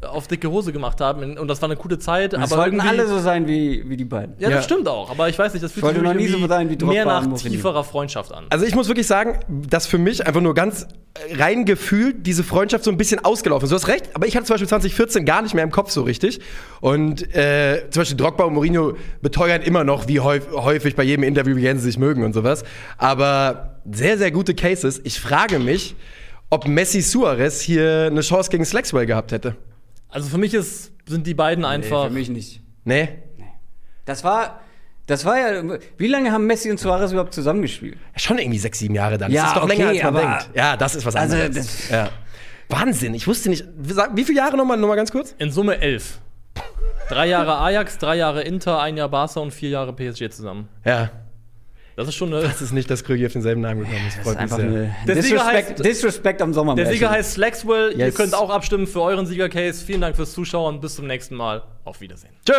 auf 0.05 0.27
dicke 0.27 0.49
Hose 0.51 0.71
gemacht 0.71 1.01
haben. 1.01 1.37
Und 1.37 1.47
das 1.47 1.61
war 1.61 1.69
eine 1.69 1.77
gute 1.77 1.97
Zeit. 1.97 2.33
Es 2.33 2.39
aber 2.39 2.47
sollten 2.47 2.79
alle 2.79 3.07
so 3.07 3.17
sein 3.19 3.47
wie, 3.47 3.83
wie 3.89 3.97
die 3.97 4.05
beiden. 4.05 4.35
Ja, 4.37 4.49
das 4.49 4.57
Ja. 4.57 4.61
stimmt 4.63 4.87
auch. 4.87 5.09
Aber 5.09 5.27
ich 5.29 5.37
weiß 5.39 5.53
nicht, 5.53 5.63
das 5.63 5.71
fühlt 5.71 5.85
sich 5.87 6.01
noch 6.01 6.13
nie 6.13 6.27
so 6.27 6.33
irgendwie 6.37 6.47
sein 6.49 6.69
wie 6.69 6.85
mehr 6.85 7.05
nach 7.05 7.25
tieferer 7.35 7.83
Freundschaft 7.83 8.31
an. 8.31 8.45
Also 8.49 8.65
ich 8.65 8.75
muss 8.75 8.87
wirklich 8.87 9.07
sagen, 9.07 9.39
dass 9.47 9.87
für 9.87 9.97
mich 9.97 10.27
einfach 10.27 10.41
nur 10.41 10.53
ganz 10.53 10.87
rein 11.35 11.65
gefühlt 11.65 12.27
diese 12.27 12.43
Freundschaft 12.43 12.83
so 12.83 12.91
ein 12.91 12.97
bisschen 12.97 13.25
ausgelaufen 13.25 13.65
ist. 13.65 13.71
Du 13.71 13.75
hast 13.75 13.87
recht, 13.87 14.09
aber 14.13 14.27
ich 14.27 14.35
hatte 14.35 14.45
zum 14.45 14.53
Beispiel 14.53 14.67
2014 14.67 15.25
gar 15.25 15.41
nicht 15.41 15.55
mehr 15.55 15.63
im 15.63 15.71
Kopf 15.71 15.89
so 15.89 16.03
richtig. 16.03 16.41
Und 16.79 17.33
äh, 17.35 17.85
zum 17.89 18.01
Beispiel 18.01 18.17
Drogba 18.17 18.43
und 18.43 18.53
Mourinho 18.53 18.93
beteuern 19.21 19.61
immer 19.63 19.83
noch, 19.83 20.07
wie 20.07 20.19
häufig, 20.19 20.95
bei 20.95 21.03
jedem 21.03 21.23
Interview, 21.23 21.55
wie 21.55 21.61
gern 21.61 21.77
sie 21.77 21.85
sich 21.85 21.97
mögen 21.97 22.23
und 22.23 22.33
sowas. 22.33 22.63
Aber 22.99 23.79
sehr, 23.91 24.17
sehr 24.19 24.29
gute 24.31 24.53
Cases. 24.53 25.01
Ich 25.03 25.19
frage 25.19 25.57
mich, 25.57 25.95
ob 26.49 26.67
Messi 26.67 27.01
Suarez 27.01 27.61
hier 27.61 28.07
eine 28.11 28.21
Chance 28.21 28.49
gegen 28.51 28.63
Slackswell 28.63 29.05
gehabt 29.05 29.31
hätte. 29.31 29.55
Also 30.09 30.29
für 30.29 30.37
mich 30.37 30.53
ist, 30.53 30.91
sind 31.05 31.27
die 31.27 31.33
beiden 31.33 31.65
einfach. 31.65 32.05
für 32.07 32.13
mich 32.13 32.29
nicht. 32.29 32.61
Nee? 32.85 33.09
Das 34.05 34.23
war, 34.23 34.61
das 35.05 35.25
war 35.25 35.37
ja. 35.37 35.79
Wie 35.97 36.07
lange 36.07 36.31
haben 36.31 36.45
Messi 36.47 36.71
und 36.71 36.79
Suarez 36.79 37.11
überhaupt 37.11 37.33
zusammengespielt? 37.33 37.97
Schon 38.15 38.37
irgendwie 38.39 38.59
sechs, 38.59 38.79
sieben 38.79 38.95
Jahre 38.95 39.17
dann. 39.17 39.31
Ja, 39.31 39.41
das 39.43 39.49
ist 39.51 39.57
doch 39.57 39.63
okay, 39.63 39.75
länger, 39.77 39.89
als 39.89 40.03
man 40.03 40.15
aber- 40.15 40.19
denkt. 40.39 40.49
Ja, 40.55 40.77
das 40.77 40.95
ist 40.95 41.05
was 41.05 41.15
Also, 41.15 41.35
anderes. 41.35 41.55
das- 41.55 41.89
ja. 41.89 42.09
Wahnsinn, 42.69 43.13
ich 43.13 43.27
wusste 43.27 43.49
nicht. 43.49 43.65
Wie 43.77 44.23
viele 44.25 44.37
Jahre 44.39 44.57
nochmal, 44.57 44.77
nochmal 44.77 44.97
ganz 44.97 45.11
kurz? 45.11 45.33
In 45.37 45.51
Summe 45.51 45.79
elf. 45.79 46.19
Drei 47.09 47.27
Jahre 47.27 47.57
Ajax, 47.59 47.97
drei 47.97 48.17
Jahre 48.17 48.41
Inter, 48.43 48.81
ein 48.81 48.97
Jahr 48.97 49.07
Barca 49.07 49.39
und 49.39 49.51
vier 49.53 49.69
Jahre 49.69 49.93
PSG 49.93 50.29
zusammen. 50.29 50.67
Ja. 50.83 51.09
Das 51.97 52.07
ist 52.07 52.15
schon 52.15 52.31
eine. 52.33 52.43
Das 52.43 52.61
ist 52.61 52.71
nicht, 52.71 52.89
dass 52.91 53.03
Krügi 53.03 53.25
auf 53.25 53.33
denselben 53.33 53.59
Namen 53.61 53.79
gekommen 53.81 54.07
ist. 54.07 54.17
Das 54.19 54.23
Freut 54.23 54.35
ist 54.35 54.41
mich 54.43 54.43
einfach 54.43 54.57
sehr. 54.57 54.67
eine 54.67 54.95
Der 55.07 55.15
Disrespect, 55.15 55.79
heißt- 55.79 55.83
Disrespect 55.83 56.41
am 56.43 56.53
Sommer. 56.53 56.75
Der 56.75 56.85
Sieger 56.85 57.09
heißt 57.09 57.33
Slackswell. 57.33 57.91
Ihr 57.93 58.05
Yes. 58.05 58.15
könnt 58.15 58.35
auch 58.35 58.51
abstimmen 58.51 58.85
für 58.87 59.01
euren 59.01 59.25
Siegercase. 59.25 59.83
Vielen 59.83 60.01
Dank 60.01 60.15
fürs 60.15 60.31
Zuschauen. 60.31 60.79
Bis 60.79 60.95
zum 60.95 61.07
nächsten 61.07 61.33
Mal. 61.35 61.63
Auf 61.83 61.99
Wiedersehen. 61.99 62.33
Tschö. 62.45 62.53